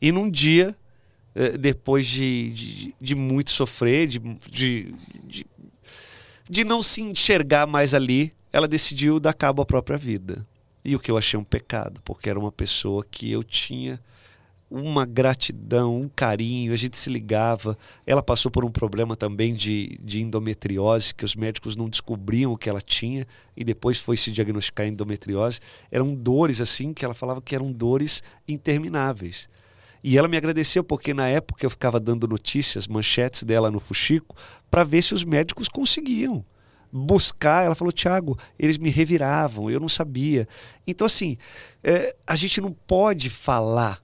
[0.00, 0.76] E num dia,
[1.34, 4.94] eh, depois de, de, de muito sofrer, de, de,
[5.24, 5.46] de,
[6.48, 10.46] de não se enxergar mais ali, ela decidiu dar cabo à própria vida.
[10.84, 14.00] E o que eu achei um pecado, porque era uma pessoa que eu tinha
[14.72, 17.76] uma gratidão, um carinho, a gente se ligava.
[18.06, 22.56] Ela passou por um problema também de, de endometriose, que os médicos não descobriam o
[22.56, 25.60] que ela tinha, e depois foi se diagnosticar endometriose.
[25.90, 29.48] Eram dores assim, que ela falava que eram dores intermináveis.
[30.02, 34.34] E ela me agradeceu porque na época eu ficava dando notícias, manchetes dela no Fuxico,
[34.70, 36.44] para ver se os médicos conseguiam
[36.92, 37.64] buscar.
[37.64, 40.46] Ela falou, Tiago, eles me reviravam, eu não sabia.
[40.86, 41.38] Então, assim,
[41.82, 44.02] é, a gente não pode falar,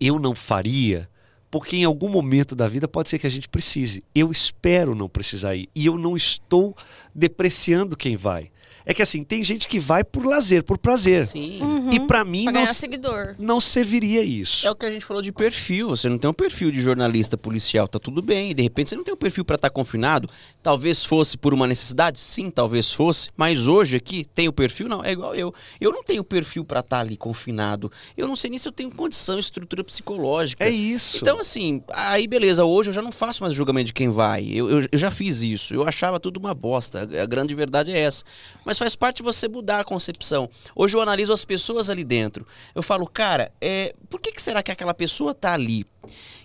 [0.00, 1.08] eu não faria,
[1.50, 4.02] porque em algum momento da vida pode ser que a gente precise.
[4.12, 5.68] Eu espero não precisar ir.
[5.72, 6.76] E eu não estou
[7.14, 8.50] depreciando quem vai.
[8.86, 11.26] É que assim, tem gente que vai por lazer, por prazer.
[11.26, 11.60] Sim.
[11.62, 11.92] Uhum.
[11.92, 13.34] E para mim pra não, seguidor.
[13.38, 14.66] não serviria isso.
[14.66, 15.88] É o que a gente falou de perfil.
[15.88, 18.50] Você não tem um perfil de jornalista policial, tá tudo bem.
[18.50, 20.28] E de repente você não tem um perfil para estar tá confinado.
[20.62, 23.30] Talvez fosse por uma necessidade, sim, talvez fosse.
[23.36, 25.02] Mas hoje aqui tem o perfil, não.
[25.02, 25.54] É igual eu.
[25.80, 27.90] Eu não tenho perfil para estar tá ali confinado.
[28.16, 30.62] Eu não sei nem se eu tenho condição, estrutura psicológica.
[30.62, 31.18] É isso.
[31.22, 32.64] Então assim, aí beleza.
[32.64, 34.46] Hoje eu já não faço mais julgamento de quem vai.
[34.46, 35.74] Eu, eu, eu já fiz isso.
[35.74, 37.08] Eu achava tudo uma bosta.
[37.22, 38.24] A grande verdade é essa.
[38.64, 40.50] Mas mas faz parte de você mudar a concepção.
[40.74, 42.44] Hoje eu analiso as pessoas ali dentro.
[42.74, 45.86] Eu falo, cara, é, por que, que será que aquela pessoa tá ali?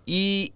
[0.05, 0.53] E,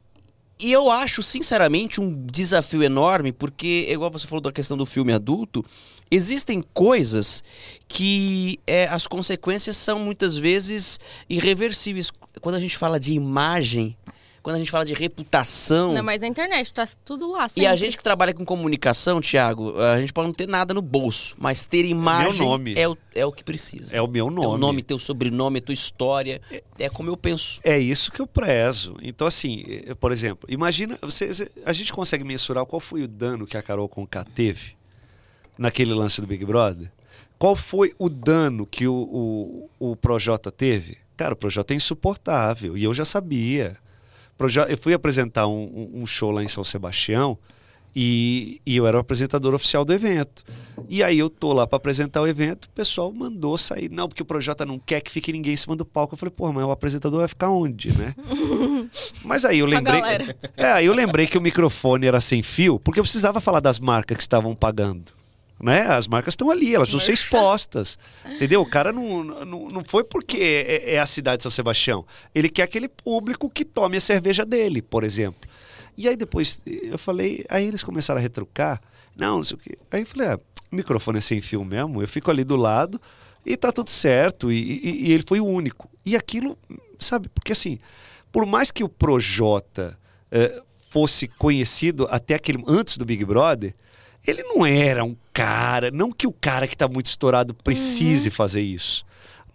[0.60, 5.14] e eu acho, sinceramente, um desafio enorme, porque, igual você falou da questão do filme
[5.14, 5.66] adulto,
[6.12, 7.44] existem coisas
[7.88, 12.12] que é, as consequências são muitas vezes irreversíveis.
[12.40, 13.98] Quando a gente fala de imagem,
[14.44, 15.94] quando a gente fala de reputação.
[15.94, 17.46] Não, mas na internet tá tudo lá.
[17.56, 17.78] E a sempre.
[17.78, 21.66] gente que trabalha com comunicação, Thiago, a gente pode não ter nada no bolso, mas
[21.66, 22.74] ter imagem nome.
[22.78, 23.96] É, o, é o que precisa.
[23.96, 24.60] É o meu Teu nome.
[24.60, 26.42] nome, teu sobrenome, tua história.
[26.78, 27.62] É como eu penso.
[27.64, 28.98] É isso que eu prezo.
[29.02, 29.64] Então, assim,
[30.00, 33.62] por exemplo, imagina, você, você- a gente consegue mensurar qual foi o dano que a
[33.62, 34.76] Carol Conká teve
[35.58, 36.92] naquele lance do Big Brother?
[37.40, 40.98] Qual foi o dano que o, o, o Projota teve?
[41.16, 43.78] Cara, o Projota é insuportável e eu já sabia.
[44.70, 47.38] Eu fui apresentar um, um- show lá em São Sebastião
[47.96, 50.44] e, e eu era o apresentador oficial do evento.
[50.90, 53.90] E aí eu tô lá para apresentar o evento, o pessoal mandou sair.
[53.92, 56.14] Não, porque o Projota não quer que fique ninguém em cima do palco.
[56.16, 58.14] Eu falei, pô, mas o apresentador vai ficar onde, né?
[59.24, 60.02] mas aí eu lembrei.
[60.58, 63.80] É, aí eu lembrei que o microfone era sem fio, porque eu precisava falar das
[63.80, 65.12] marcas que estavam pagando.
[65.62, 65.82] Né?
[65.84, 67.98] As marcas estão ali, elas vão ser expostas.
[68.26, 68.62] Entendeu?
[68.62, 72.06] O cara não, não, não foi porque é, é a cidade de São Sebastião.
[72.36, 75.50] Ele quer aquele público que tome a cerveja dele, por exemplo.
[75.96, 78.82] E aí depois eu falei, aí eles começaram a retrucar.
[79.16, 79.78] Não, não sei o quê.
[79.92, 80.40] Aí eu falei, ah,
[80.72, 83.00] o microfone é sem fio mesmo, eu fico ali do lado
[83.46, 84.52] e tá tudo certo.
[84.52, 85.88] E, e- e ele foi o único.
[86.06, 86.58] E aquilo,
[87.00, 87.78] sabe, porque assim,
[88.32, 89.98] por mais que o Projota
[90.32, 93.74] eh, fosse conhecido até aquele antes do Big Brother,
[94.26, 98.62] ele não era um cara, não que o cara que tá muito estourado precise fazer
[98.62, 99.06] isso.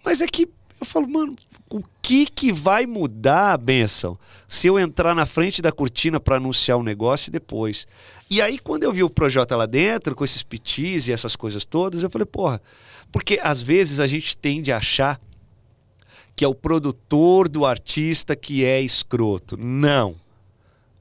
[0.04, 0.48] Mas é que
[0.80, 1.34] eu falo, mano,
[1.70, 6.36] o que que vai mudar a benção se eu entrar na frente da cortina para
[6.36, 7.86] anunciar o negócio e depois?
[8.30, 11.64] E aí quando eu vi o Projota lá dentro com esses pitis e essas coisas
[11.64, 12.60] todas, eu falei, porra,
[13.10, 15.20] porque às vezes a gente tende a achar
[16.36, 19.56] que é o produtor do artista que é escroto.
[19.56, 20.14] Não.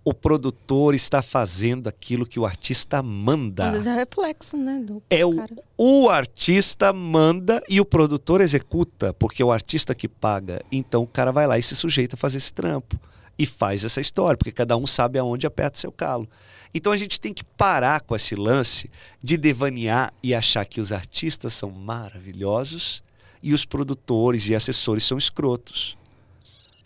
[0.08, 3.72] O produtor está fazendo aquilo que o artista manda.
[3.72, 4.80] Vezes é reflexo, né?
[4.82, 5.54] Do É o, cara.
[5.78, 10.64] o artista manda e o produtor executa, porque é o artista que paga.
[10.72, 12.98] Então o cara vai lá e se sujeita a fazer esse trampo.
[13.38, 16.26] E faz essa história, porque cada um sabe aonde aperta seu calo.
[16.74, 18.90] Então a gente tem que parar com esse lance
[19.22, 23.04] de devanear e achar que os artistas são maravilhosos
[23.44, 25.98] e os produtores e assessores são escrotos.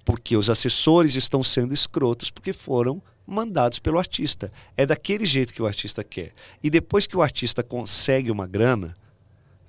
[0.04, 3.00] Porque os assessores estão sendo escrotos porque foram
[3.32, 4.52] mandados pelo artista.
[4.76, 6.34] É daquele jeito que o artista quer.
[6.62, 8.96] E depois que o artista consegue uma grana,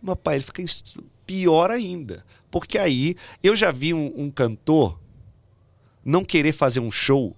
[0.03, 0.63] meu pai, ele fica
[1.25, 2.25] pior ainda.
[2.51, 4.99] Porque aí eu já vi um, um cantor
[6.05, 7.37] não querer fazer um show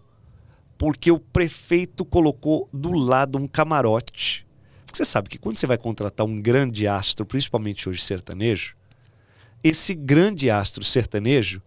[0.77, 4.47] porque o prefeito colocou do lado um camarote.
[4.93, 8.77] Você sabe que quando você vai contratar um grande astro, principalmente hoje sertanejo,
[9.63, 11.63] esse grande astro sertanejo,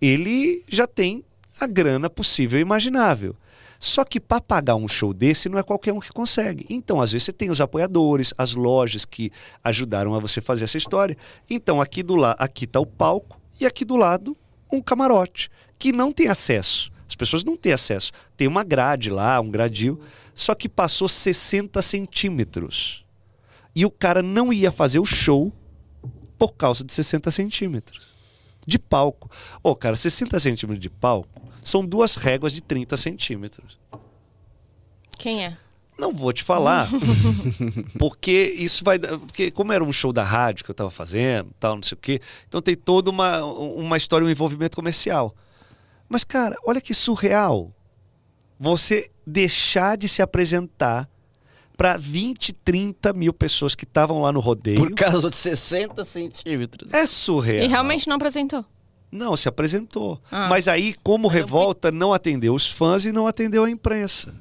[0.00, 1.24] ele já tem
[1.60, 3.36] a grana possível e imaginável.
[3.84, 6.64] Só que para pagar um show desse não é qualquer um que consegue.
[6.70, 9.32] Então, às vezes, você tem os apoiadores, as lojas que
[9.64, 11.16] ajudaram a você fazer essa história.
[11.50, 14.36] Então, aqui do lado, aqui está o palco e aqui do lado
[14.70, 16.92] um camarote que não tem acesso.
[17.08, 18.12] As pessoas não têm acesso.
[18.36, 20.00] Tem uma grade lá, um gradil,
[20.32, 23.04] só que passou 60 centímetros.
[23.74, 25.52] E o cara não ia fazer o show
[26.38, 28.12] por causa de 60 centímetros
[28.64, 29.28] de palco.
[29.60, 33.78] Ô, cara, 60 centímetros de palco são duas réguas de 30 centímetros.
[35.18, 35.56] Quem é?
[35.98, 36.88] Não vou te falar,
[37.98, 38.98] porque isso vai.
[38.98, 41.94] dar- Porque, como era um show da rádio que eu estava fazendo, tal, não sei
[41.94, 45.34] o quê, então tem toda uma, uma história, um envolvimento comercial.
[46.08, 47.72] Mas, cara, olha que surreal.
[48.58, 51.08] Você deixar de se apresentar
[51.76, 54.78] para 20, 30 mil pessoas que estavam lá no rodeio.
[54.78, 56.92] Por causa de 60 centímetros.
[56.92, 57.64] É surreal.
[57.64, 58.64] E realmente não apresentou.
[59.12, 60.18] Não, se apresentou.
[60.30, 60.48] Ah.
[60.48, 64.34] Mas aí, como Mas eu revolta, não atendeu os fãs e não atendeu a imprensa.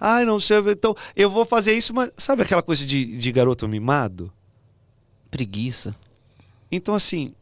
[0.00, 3.66] Ai, não sei, então eu vou fazer isso, mas sabe aquela coisa de, de garoto
[3.66, 4.32] mimado?
[5.28, 5.96] Preguiça.
[6.70, 7.34] Então, assim,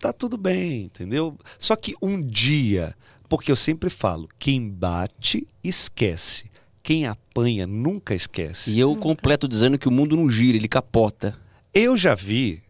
[0.00, 1.38] tá tudo bem, entendeu?
[1.56, 2.92] Só que um dia,
[3.28, 6.50] porque eu sempre falo, quem bate, esquece.
[6.82, 8.72] Quem apanha, nunca esquece.
[8.72, 11.38] E eu completo dizendo que o mundo não gira, ele capota.
[11.72, 12.62] Eu já vi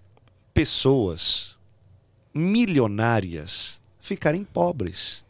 [0.53, 1.57] pessoas
[2.35, 5.25] milionárias ficarem pobres.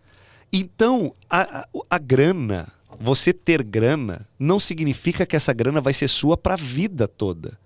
[0.53, 6.09] Então, a, a, a grana, você ter grana, não significa que essa grana vai ser
[6.09, 7.59] sua para a vida toda.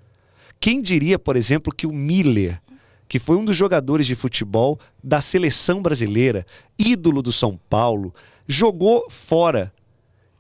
[0.61, 2.61] Quem diria, por exemplo, que o Miller,
[3.09, 6.47] que foi um dos jogadores de futebol da seleção brasileira,
[6.79, 8.15] ídolo do São Paulo,
[8.47, 9.73] jogou fora.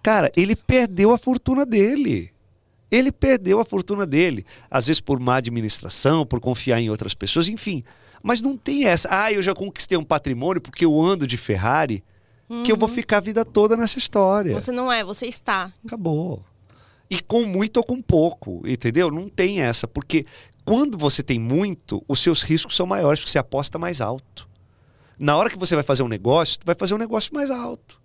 [0.02, 2.30] Cara, ele perdeu a fortuna dele.
[2.90, 4.44] Ele perdeu a fortuna dele.
[4.70, 7.82] Às vezes por má administração, por confiar em outras pessoas, enfim.
[8.24, 9.06] Mas não tem essa.
[9.10, 12.02] Ah, eu já conquistei um patrimônio porque eu ando de Ferrari,
[12.64, 14.54] que eu vou ficar a vida toda nessa história.
[14.54, 15.70] Você não é, você está.
[15.84, 16.42] Acabou.
[17.10, 19.10] E com muito ou com pouco, entendeu?
[19.10, 20.24] Não tem essa, porque
[20.64, 24.48] quando você tem muito, os seus riscos são maiores, porque você aposta mais alto.
[25.18, 28.00] Na hora que você vai fazer um negócio, vai fazer um negócio mais alto.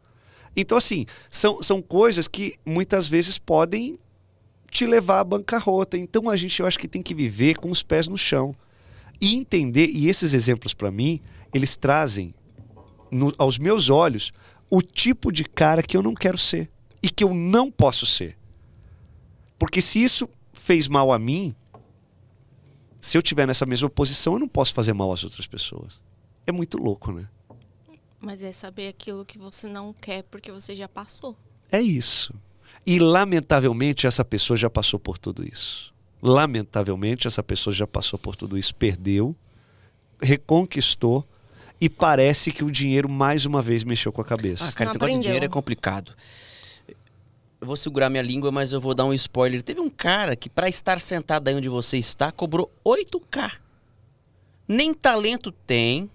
[0.53, 3.97] Então, assim, são, são coisas que muitas vezes podem
[4.70, 5.97] te levar à bancarrota.
[5.97, 8.53] Então, a gente, eu acho que tem que viver com os pés no chão.
[9.22, 11.20] E entender, e esses exemplos para mim,
[11.53, 12.34] eles trazem
[13.11, 14.32] no, aos meus olhos
[14.70, 16.70] o tipo de cara que eu não quero ser
[17.01, 18.38] e que eu não posso ser.
[19.57, 21.55] Porque se isso fez mal a mim,
[23.01, 26.01] se eu tiver nessa mesma posição, eu não posso fazer mal às outras pessoas.
[26.45, 27.28] É muito louco, né?
[28.20, 31.38] Mas é saber aquilo que você não quer porque você já passou.
[31.72, 32.34] É isso.
[32.86, 35.89] E lamentavelmente essa pessoa já passou por tudo isso.
[36.22, 39.36] Lamentavelmente essa pessoa já passou por tudo isso, perdeu,
[40.22, 41.26] reconquistou
[41.80, 44.67] e parece que o dinheiro mais uma vez mexeu com a cabeça.
[44.67, 46.13] Ah, cara, Não esse negócio de dinheiro é complicado.
[47.61, 49.63] Eu vou segurar minha língua, mas eu vou dar um spoiler.
[49.63, 53.51] Teve um cara que, pra estar sentado aí onde você está, cobrou 8K.
[54.67, 56.09] Nem talento tem,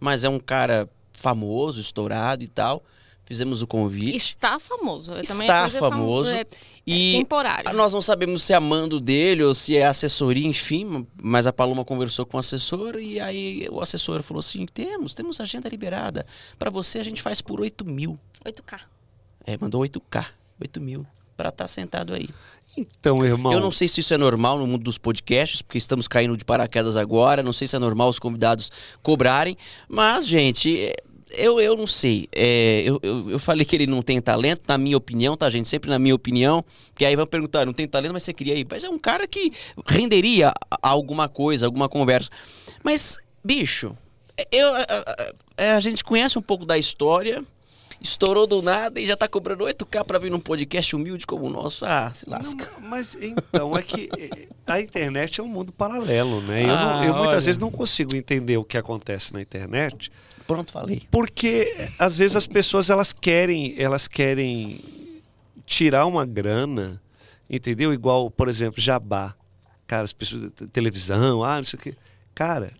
[0.00, 2.82] mas é um cara famoso, estourado e tal.
[3.28, 4.16] Fizemos o convite.
[4.16, 5.12] Está famoso.
[5.12, 6.30] Eu também Está famo- famoso.
[6.30, 6.46] É,
[6.86, 7.72] E é temporário.
[7.74, 11.84] nós não sabemos se é amando dele ou se é assessoria, enfim, mas a Paloma
[11.84, 16.24] conversou com o assessor e aí o assessor falou assim: temos, temos agenda liberada.
[16.58, 18.18] Pra você a gente faz por 8 mil.
[18.46, 18.80] 8K.
[19.46, 20.24] É, mandou 8K,
[20.58, 21.06] 8 mil,
[21.36, 22.30] pra estar sentado aí.
[22.76, 26.06] Então, irmão, Eu não sei se isso é normal no mundo dos podcasts, porque estamos
[26.06, 27.42] caindo de paraquedas agora.
[27.42, 28.70] Não sei se é normal os convidados
[29.02, 29.56] cobrarem.
[29.88, 30.94] Mas, gente, é,
[31.30, 32.28] eu, eu não sei.
[32.34, 35.68] É, eu, eu, eu falei que ele não tem talento, na minha opinião, tá, gente?
[35.68, 36.64] Sempre na minha opinião.
[36.94, 38.66] Que aí vão perguntar, não tem talento, mas você queria ir.
[38.70, 39.52] Mas é um cara que
[39.86, 40.52] renderia
[40.82, 42.30] alguma coisa, alguma conversa.
[42.82, 43.96] Mas, bicho,
[44.52, 44.80] eu, a,
[45.58, 47.44] a- a gente conhece um pouco da história.
[48.00, 51.50] Estourou do nada e já tá cobrando 8K pra vir num podcast humilde como o
[51.50, 51.84] nosso.
[51.84, 52.70] Ah, se lasca.
[52.80, 56.62] Não, mas então, é que eh, a internet é um mundo paralelo, né?
[56.62, 57.40] Eu, não- Ah, eu muitas olha.
[57.40, 60.12] vezes não consigo entender o que acontece na internet,
[60.48, 61.02] Pronto, falei.
[61.12, 64.80] porque às vezes as pessoas elas querem, elas querem
[65.64, 67.00] tirar uma grana,
[67.48, 67.92] entendeu?
[67.92, 69.34] Igual, por exemplo, jabá.
[69.86, 71.94] Cara, as pessoas te- televisão, ah, não sei o quê.
[72.34, 72.72] Cara,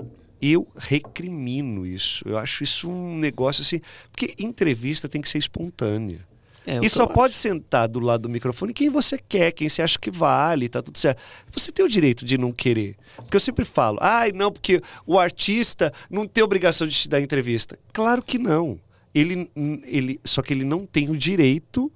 [0.43, 2.27] eu recrimino isso.
[2.29, 6.27] Eu acho isso um negócio assim, porque entrevista tem que ser espontânea.
[6.71, 9.99] É, E só pode sentar do lado do microfone quem você quer, quem você acha
[9.99, 11.23] que vale, tá tudo certo.
[11.51, 12.95] Você tem o direito de não querer.
[13.17, 17.21] Porque eu sempre falo, ai, não, porque o artista não tem obrigação de te dar
[17.21, 17.79] entrevista.
[17.93, 18.79] Claro que não.
[19.15, 19.51] Ele,
[19.87, 21.91] ele, só que ele não tem o direito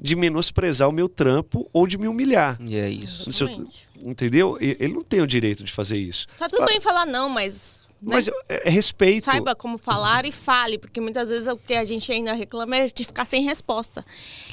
[0.00, 2.58] de menosprezar o meu trampo ou de me humilhar.
[2.66, 3.30] E é isso.
[3.32, 3.86] Se eu- Exatamente.
[4.04, 4.56] entendeu?
[4.60, 6.26] Ele não tem o direito de fazer isso.
[6.38, 7.86] Tá tudo bem falar não, mas.
[8.00, 9.24] Mas é, é respeito.
[9.24, 12.88] Saiba como falar e fale, porque muitas vezes o que a gente ainda reclama é
[12.88, 14.04] de ficar sem resposta.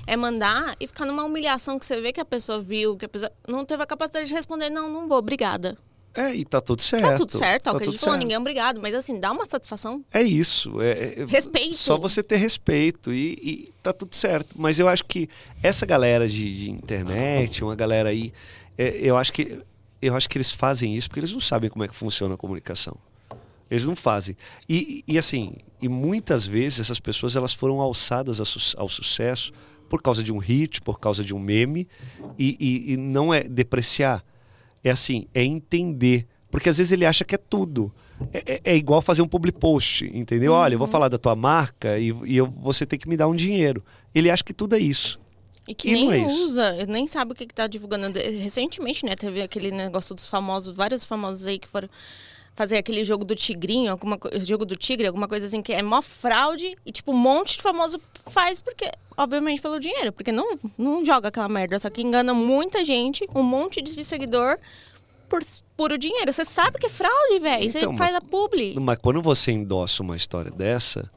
[0.08, 3.10] É mandar e ficar numa humilhação que você vê que a pessoa viu, que a
[3.10, 5.78] pessoa não teve a capacidade de responder, não, não vou, obrigada.
[6.16, 7.04] É, e tá tudo certo.
[7.04, 8.22] Tá tudo certo, o tá que a tudo gente falou, certo.
[8.22, 10.04] ninguém é obrigado, mas assim, dá uma satisfação.
[10.14, 10.82] É isso.
[10.82, 11.76] É, é- Respeito.
[11.76, 14.56] Só você ter respeito e, e tá tudo certo.
[14.58, 15.30] Mas eu acho que
[15.62, 18.32] essa galera de, de internet, uma galera aí,
[18.78, 19.60] é, eu acho que
[20.02, 22.38] eu acho que eles fazem isso porque eles não sabem como é que funciona a
[22.38, 22.96] comunicação.
[23.70, 24.36] Eles não fazem.
[24.70, 29.52] E, e assim, e muitas vezes essas pessoas elas foram alçadas ao, su- ao sucesso
[29.90, 31.88] por causa de um hit, por causa de um meme,
[32.38, 34.24] e, e- e não é depreciar.
[34.84, 36.28] É assim, é entender.
[36.52, 37.92] Porque às vezes ele acha que é tudo.
[38.32, 40.54] É, é- é igual fazer um public post, entendeu?
[40.54, 43.28] Olha, eu vou falar da tua marca e, e eu, você tem que me dar
[43.28, 43.84] um dinheiro.
[44.14, 45.20] Ele acha que tudo é isso.
[45.68, 48.18] E que E nem é usa, nem sabe o que, que tá divulgando.
[48.20, 51.90] Recentemente, né, teve aquele negócio dos famosos, vários famosos aí que foram
[52.56, 56.02] fazer aquele jogo do tigrinho, alguma jogo do tigre, alguma coisa assim, que é mó
[56.02, 61.06] fraude e, tipo, um monte de famoso faz porque, obviamente, pelo dinheiro, porque não, não
[61.06, 64.58] joga aquela merda, só que engana muita gente, um monte de seguidor
[65.30, 65.42] por
[65.76, 66.32] puro dinheiro.
[66.32, 67.70] Você sabe que é fraude, velho.
[67.70, 68.80] Você Então, faz a publi.
[68.80, 71.12] Mas quando você endossa uma história dessa,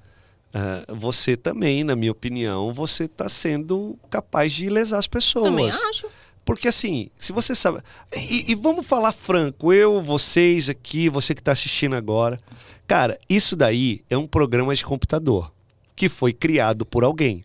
[0.53, 5.45] ah, você também, na minha opinião, você está sendo capaz de lesar as pessoas.
[5.45, 6.09] Também acho.
[6.49, 7.83] Porque assim, se você sabe.
[8.17, 12.41] E, e vamos falar franco, eu, vocês aqui, você que está assistindo agora.
[12.87, 15.53] Cara, isso daí é um programa de computador
[15.95, 17.45] que foi criado por alguém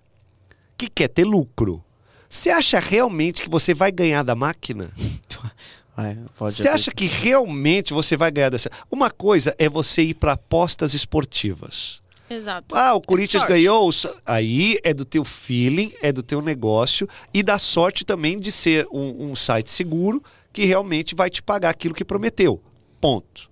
[0.78, 1.84] que quer ter lucro.
[2.30, 4.90] Você acha realmente que você vai ganhar da máquina?
[6.40, 8.72] Você acha que realmente você vai ganhar dessa?
[8.90, 12.02] Uma coisa é você ir para apostas esportivas.
[12.36, 12.76] Exato.
[12.76, 13.54] Ah, o Corinthians sorte.
[13.54, 13.90] ganhou.
[14.26, 18.88] Aí é do teu feeling, é do teu negócio e da sorte também de ser
[18.92, 20.22] um, um site seguro
[20.52, 22.62] que realmente vai te pagar aquilo que prometeu.
[23.02, 23.50] Ponto.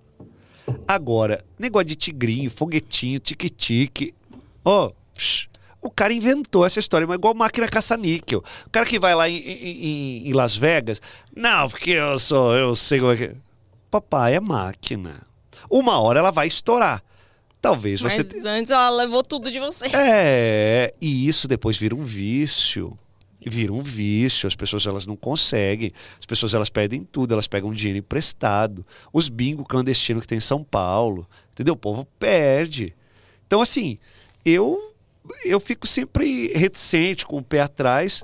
[0.88, 4.14] Agora, negócio de tigrinho, foguetinho, tique-tique.
[4.64, 5.50] Ó, psh,
[5.82, 8.44] o cara inventou essa história, mas igual máquina caça-níquel.
[8.66, 11.02] O cara que vai lá em, em- em- em Las Vegas,
[11.36, 13.24] não, porque eu sou, eu sei como é que.
[13.26, 13.36] é."
[13.90, 15.16] Papai, é máquina.
[15.70, 17.04] Uma hora ela vai estourar.
[17.62, 18.24] Talvez Mas você.
[18.24, 19.86] te- antes ela levou tudo de você.
[19.95, 22.97] É, e isso depois vira um vício.
[23.43, 27.74] Vira um vício, as pessoas elas não conseguem, as pessoas elas pedem tudo, elas pegam
[27.74, 31.74] dinheiro emprestado, os bingo clandestinos que tem em São Paulo, entendeu?
[31.74, 32.93] O povo perde.
[33.47, 33.97] Então assim,
[34.45, 34.80] eu
[35.43, 38.24] eu fico sempre reticente, com o pé atrás,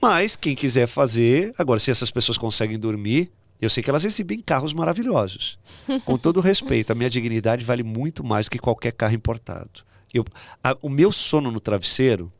[0.00, 3.32] mas quem quiser fazer, agora se essas pessoas conseguem dormir,
[3.64, 5.58] eu sei que elas exibem carros maravilhosos.
[6.04, 9.82] Com todo respeito, a minha dignidade vale muito mais do que qualquer carro importado.
[10.12, 10.24] Eu,
[10.62, 12.30] a- o meu sono no travesseiro,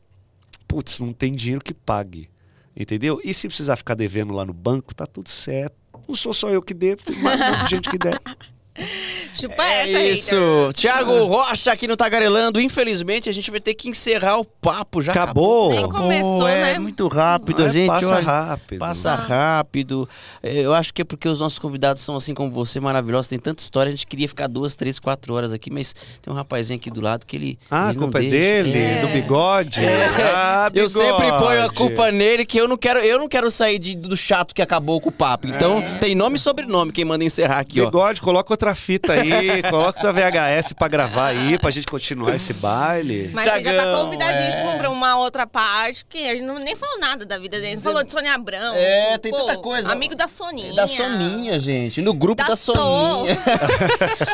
[0.67, 2.29] putz, não tem dinheiro que pague.
[2.75, 3.21] Entendeu?
[3.23, 5.75] E se precisar ficar devendo lá no banco, tá tudo certo.
[6.07, 8.17] Não sou só eu que devo, tem mais gente que deve.
[9.33, 10.35] Chupa É essa, isso.
[10.67, 10.73] hater.
[10.73, 12.59] Thiago Rocha aqui no Tagarelando.
[12.61, 15.01] Infelizmente, a gente vai ter que encerrar o papo.
[15.01, 15.69] Já Acabou?
[15.71, 16.79] Nem começou, é né?
[16.79, 17.87] muito rápido, Ah, a gente.
[17.87, 18.79] passa olha, rápido.
[18.79, 20.07] Passa rápido.
[20.41, 23.27] É, Eu acho que é porque os nossos convidados são assim como você, maravilhosos.
[23.27, 23.89] Tem tanta história.
[23.89, 27.01] A gente queria ficar duas, três, quatro horas aqui, mas tem um rapazinho aqui do
[27.01, 27.59] lado que ele.
[27.69, 28.63] Ah, a ele culpa é deixa.
[28.63, 29.01] dele, É.
[29.01, 29.81] do bigode.
[29.85, 31.43] Ah, Eu sempre bigode.
[31.43, 34.53] ponho a culpa nele, que eu não quero, eu não quero sair de- do chato
[34.53, 35.47] que acabou com o papo.
[35.47, 37.85] Então, tem nome e sobrenome quem manda encerrar aqui, ó.
[37.85, 42.53] Bigode, coloca outra fita aí, coloca outra VHS pra gravar aí, pra gente continuar esse
[42.53, 43.29] baile.
[43.33, 44.77] Mas você já tá Thiagão, convidadíssimo é.
[44.77, 47.75] pra uma outra parte, que a gente não, nem falou nada da vida dele.
[47.75, 48.73] Não falou de Sônia Abrão.
[48.75, 49.91] É, tem Pô, tanta coisa.
[49.91, 50.73] Amigo da Soninha.
[50.73, 52.01] Da Soninha, gente.
[52.01, 53.35] No grupo da, Da Soninha.
[53.35, 53.43] So.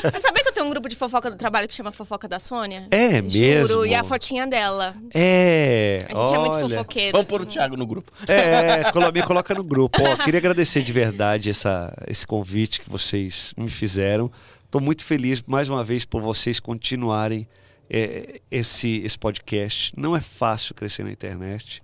[0.11, 2.39] Você sabia que eu tenho um grupo de fofoca do trabalho que chama Fofoca da
[2.39, 2.87] Sônia?
[2.91, 3.85] É Juro, mesmo?
[3.85, 4.93] e a fotinha dela.
[5.13, 6.69] É, A gente é muito olha.
[6.69, 7.11] fofoqueiro.
[7.13, 8.11] Vamos pôr o Thiago no grupo.
[8.27, 9.99] É, colo- me coloca no grupo.
[10.01, 14.18] Ó, queria agradecer de verdade essa, esse convite que vocês me fizeram.
[14.65, 17.47] Estou muito feliz mais uma vez por vocês continuarem
[17.89, 19.93] é, esse, esse podcast.
[19.97, 21.81] Não é fácil crescer na internet,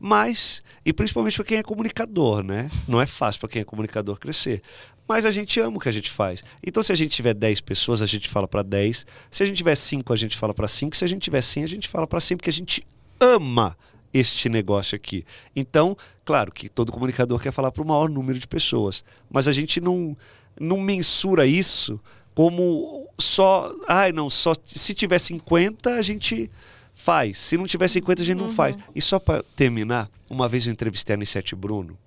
[0.00, 2.70] mas, e principalmente para quem é comunicador, né?
[2.86, 4.62] Não é fácil para quem é comunicador crescer.
[5.08, 6.44] Mas a gente ama o que a gente faz.
[6.64, 9.06] Então, se a gente tiver 10 pessoas, a gente fala para 10.
[9.30, 10.94] Se a gente tiver 5, a gente fala para 5.
[10.94, 12.86] Se a gente tiver 100, a gente fala para 100, porque a gente
[13.18, 13.76] ama
[14.12, 15.24] este negócio aqui.
[15.54, 19.52] Então, claro que todo comunicador quer falar para o maior número de pessoas, mas a
[19.52, 20.16] gente não,
[20.60, 22.00] não mensura isso
[22.34, 26.48] como só, ai não, só se tiver 50 a gente
[26.94, 28.76] faz, se não tiver 50 a gente não faz.
[28.94, 31.98] E só para terminar, uma vez eu entrevistei a Anissete Bruno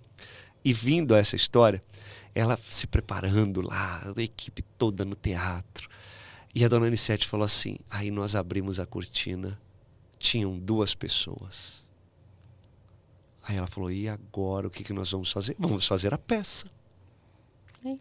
[0.63, 1.83] e vindo a essa história,
[2.33, 5.89] ela se preparando lá, a equipe toda no teatro.
[6.53, 9.59] E a dona Anissete falou assim: aí nós abrimos a cortina,
[10.19, 11.85] tinham duas pessoas.
[13.47, 15.55] Aí ela falou: e agora o que, que nós vamos fazer?
[15.57, 16.69] Vamos fazer a peça.
[17.85, 17.95] É.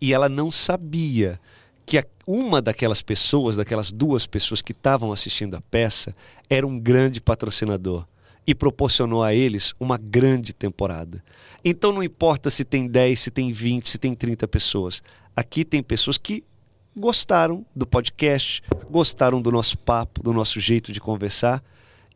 [0.00, 1.40] E ela não sabia
[1.86, 6.14] que uma daquelas pessoas, daquelas duas pessoas que estavam assistindo a peça,
[6.48, 8.06] era um grande patrocinador
[8.46, 11.22] e proporcionou a eles uma grande temporada.
[11.64, 15.02] Então não importa se tem 10, se tem 20, se tem 30 pessoas.
[15.36, 16.44] Aqui tem pessoas que
[16.96, 21.62] gostaram do podcast, gostaram do nosso papo, do nosso jeito de conversar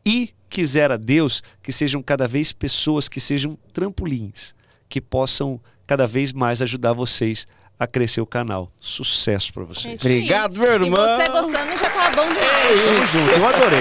[0.05, 4.55] e quiser a Deus que sejam cada vez pessoas que sejam trampolins,
[4.87, 5.59] que possam
[5.89, 7.47] cada vez mais ajudar vocês
[7.79, 8.71] a crescer o canal.
[8.79, 10.05] Sucesso para É vocês.
[10.05, 10.11] aí.
[10.11, 11.03] Obrigado, meu E irmão.
[11.17, 12.85] você gostando já tá bom demais.
[12.85, 13.79] Tamo junto, eu adorei.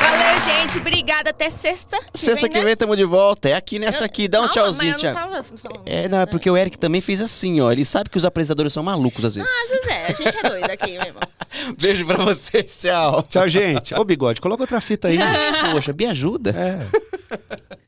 [0.00, 0.78] Valeu, gente.
[0.78, 1.28] Obrigada.
[1.28, 2.00] Até sexta.
[2.14, 2.64] Sexta que né?
[2.64, 3.50] vem tamo de volta.
[3.50, 4.26] É aqui nessa aqui.
[4.26, 5.82] Dá um Calma, tchauzinho, falando.
[5.84, 7.70] É, não, é porque o Eric também fez assim, ó.
[7.70, 9.50] Ele sabe que os apresentadores são malucos às vezes.
[9.50, 11.22] Às vezes é, a gente é doido aqui, meu irmão.
[11.78, 13.22] Beijo pra vocês, tchau.
[13.24, 13.94] Tchau, gente.
[13.94, 15.18] Ô, bigode, coloca outra fita aí.
[15.72, 16.54] Poxa, me ajuda.
[16.56, 17.74] É.